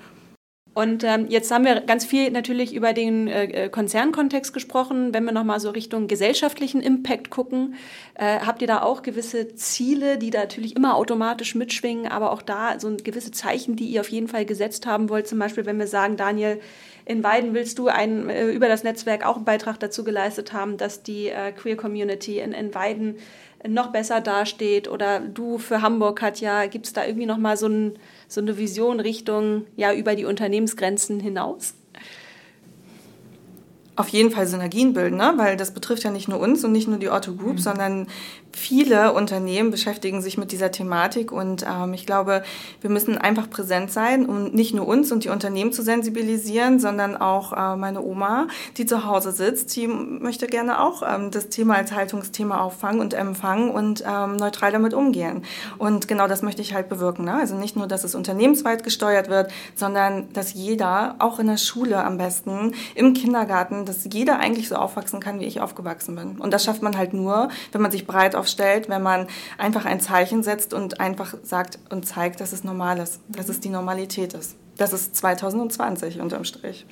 [0.78, 5.12] Und ähm, jetzt haben wir ganz viel natürlich über den äh, äh Konzernkontext gesprochen.
[5.12, 7.74] Wenn wir nochmal so Richtung gesellschaftlichen Impact gucken,
[8.14, 12.44] äh, habt ihr da auch gewisse Ziele, die da natürlich immer automatisch mitschwingen, aber auch
[12.44, 15.28] da so gewisse Zeichen, die ihr auf jeden Fall gesetzt haben wollt.
[15.28, 16.60] Zum Beispiel, wenn wir sagen, Daniel,
[17.06, 20.78] in Weiden willst du ein, äh, über das Netzwerk auch einen Beitrag dazu geleistet haben,
[20.78, 23.16] dass die äh, Queer Community in, in Weiden
[23.68, 27.68] noch besser dasteht oder du für Hamburg, Katja, gibt es da irgendwie noch mal so,
[27.68, 31.74] ein, so eine Vision Richtung ja über die Unternehmensgrenzen hinaus?
[33.98, 35.34] Auf jeden Fall Synergien bilden, ne?
[35.38, 37.58] weil das betrifft ja nicht nur uns und nicht nur die Otto Group, mhm.
[37.58, 38.08] sondern
[38.52, 42.44] viele Unternehmen beschäftigen sich mit dieser Thematik und ähm, ich glaube,
[42.82, 47.18] wir müssen einfach präsent sein, um nicht nur uns und die Unternehmen zu sensibilisieren, sondern
[47.18, 51.76] auch äh, meine Oma, die zu Hause sitzt, die möchte gerne auch ähm, das Thema
[51.76, 55.44] als Haltungsthema auffangen und empfangen und ähm, neutral damit umgehen.
[55.78, 57.26] Und genau das möchte ich halt bewirken.
[57.26, 57.34] Ne?
[57.34, 62.04] Also nicht nur, dass es unternehmensweit gesteuert wird, sondern dass jeder, auch in der Schule
[62.04, 66.38] am besten, im Kindergarten, dass jeder eigentlich so aufwachsen kann, wie ich aufgewachsen bin.
[66.38, 69.28] Und das schafft man halt nur, wenn man sich breit aufstellt, wenn man
[69.58, 73.60] einfach ein Zeichen setzt und einfach sagt und zeigt, dass es normal ist, dass es
[73.60, 74.56] die Normalität ist.
[74.78, 76.86] Das ist 2020 unterm Strich.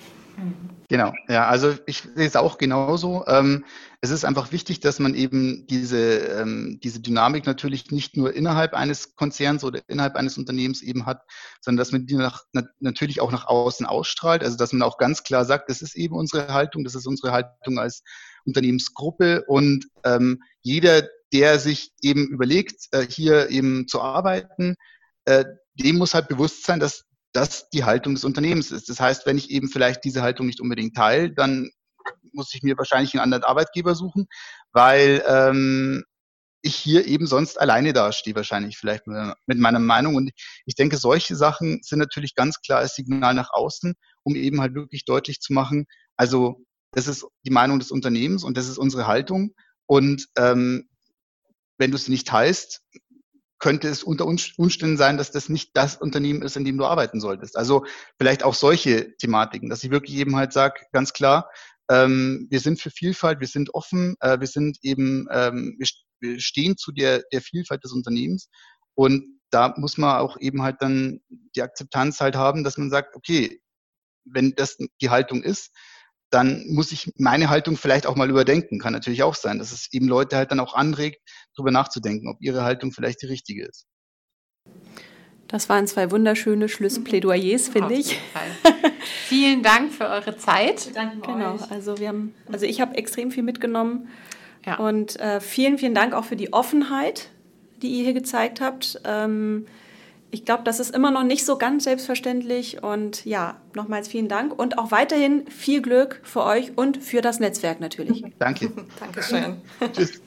[0.88, 3.25] Genau, ja, also ich sehe es auch genauso.
[3.27, 3.65] Ähm,
[4.01, 8.73] es ist einfach wichtig, dass man eben diese, ähm, diese Dynamik natürlich nicht nur innerhalb
[8.73, 11.23] eines Konzerns oder innerhalb eines Unternehmens eben hat,
[11.59, 12.43] sondern dass man die nach,
[12.79, 14.43] natürlich auch nach außen ausstrahlt.
[14.43, 17.31] Also dass man auch ganz klar sagt, das ist eben unsere Haltung, das ist unsere
[17.31, 18.03] Haltung als
[18.45, 24.75] Unternehmensgruppe und ähm, jeder, der sich eben überlegt, äh, hier eben zu arbeiten,
[25.25, 27.05] äh, dem muss halt bewusst sein, dass
[27.36, 28.89] das die Haltung des Unternehmens ist.
[28.89, 31.69] Das heißt, wenn ich eben vielleicht diese Haltung nicht unbedingt teile, dann
[32.33, 34.27] muss ich mir wahrscheinlich einen anderen Arbeitgeber suchen,
[34.71, 36.03] weil ähm,
[36.61, 40.15] ich hier eben sonst alleine dastehe, wahrscheinlich vielleicht mit meiner Meinung.
[40.15, 40.31] Und
[40.65, 44.73] ich denke, solche Sachen sind natürlich ganz klar als Signal nach außen, um eben halt
[44.73, 45.86] wirklich deutlich zu machen,
[46.17, 49.53] also das ist die Meinung des Unternehmens und das ist unsere Haltung.
[49.86, 50.88] Und ähm,
[51.77, 52.81] wenn du es nicht teilst,
[53.66, 57.20] könnte es unter Umständen sein, dass das nicht das Unternehmen ist, in dem du arbeiten
[57.20, 57.57] solltest.
[57.57, 57.84] Also
[58.20, 61.49] vielleicht auch solche Thematiken, dass ich wirklich eben halt sage, ganz klar,
[61.89, 66.78] ähm, wir sind für Vielfalt, wir sind offen, äh, wir sind eben, ähm, wir, stehen
[66.78, 68.49] zu der, der Vielfalt des Unternehmens
[68.93, 71.22] und da muss man auch eben halt dann
[71.55, 73.61] die Akzeptanz halt haben, dass man sagt, okay,
[74.26, 75.72] wenn das die Haltung ist,
[76.30, 78.80] dann muss ich meine Haltung vielleicht auch mal überdenken.
[78.80, 81.21] Kann natürlich auch sein, dass es eben Leute halt dann auch anregt,
[81.55, 83.86] darüber nachzudenken, ob ihre Haltung vielleicht die richtige ist.
[85.47, 88.19] Das waren zwei wunderschöne Schlussplädoyers, finde ich.
[89.28, 90.91] Vielen Dank für eure Zeit.
[90.93, 94.09] Genau, also wir haben, also ich habe extrem viel mitgenommen.
[94.65, 94.78] Ja.
[94.78, 97.30] Und äh, vielen, vielen Dank auch für die Offenheit,
[97.82, 98.99] die ihr hier gezeigt habt.
[99.05, 99.67] Ähm,
[100.32, 102.84] ich glaube, das ist immer noch nicht so ganz selbstverständlich.
[102.84, 107.39] Und ja, nochmals vielen Dank und auch weiterhin viel Glück für euch und für das
[107.39, 108.23] Netzwerk natürlich.
[108.39, 108.71] Danke.
[108.99, 109.61] Dankeschön.
[109.93, 110.21] Tschüss.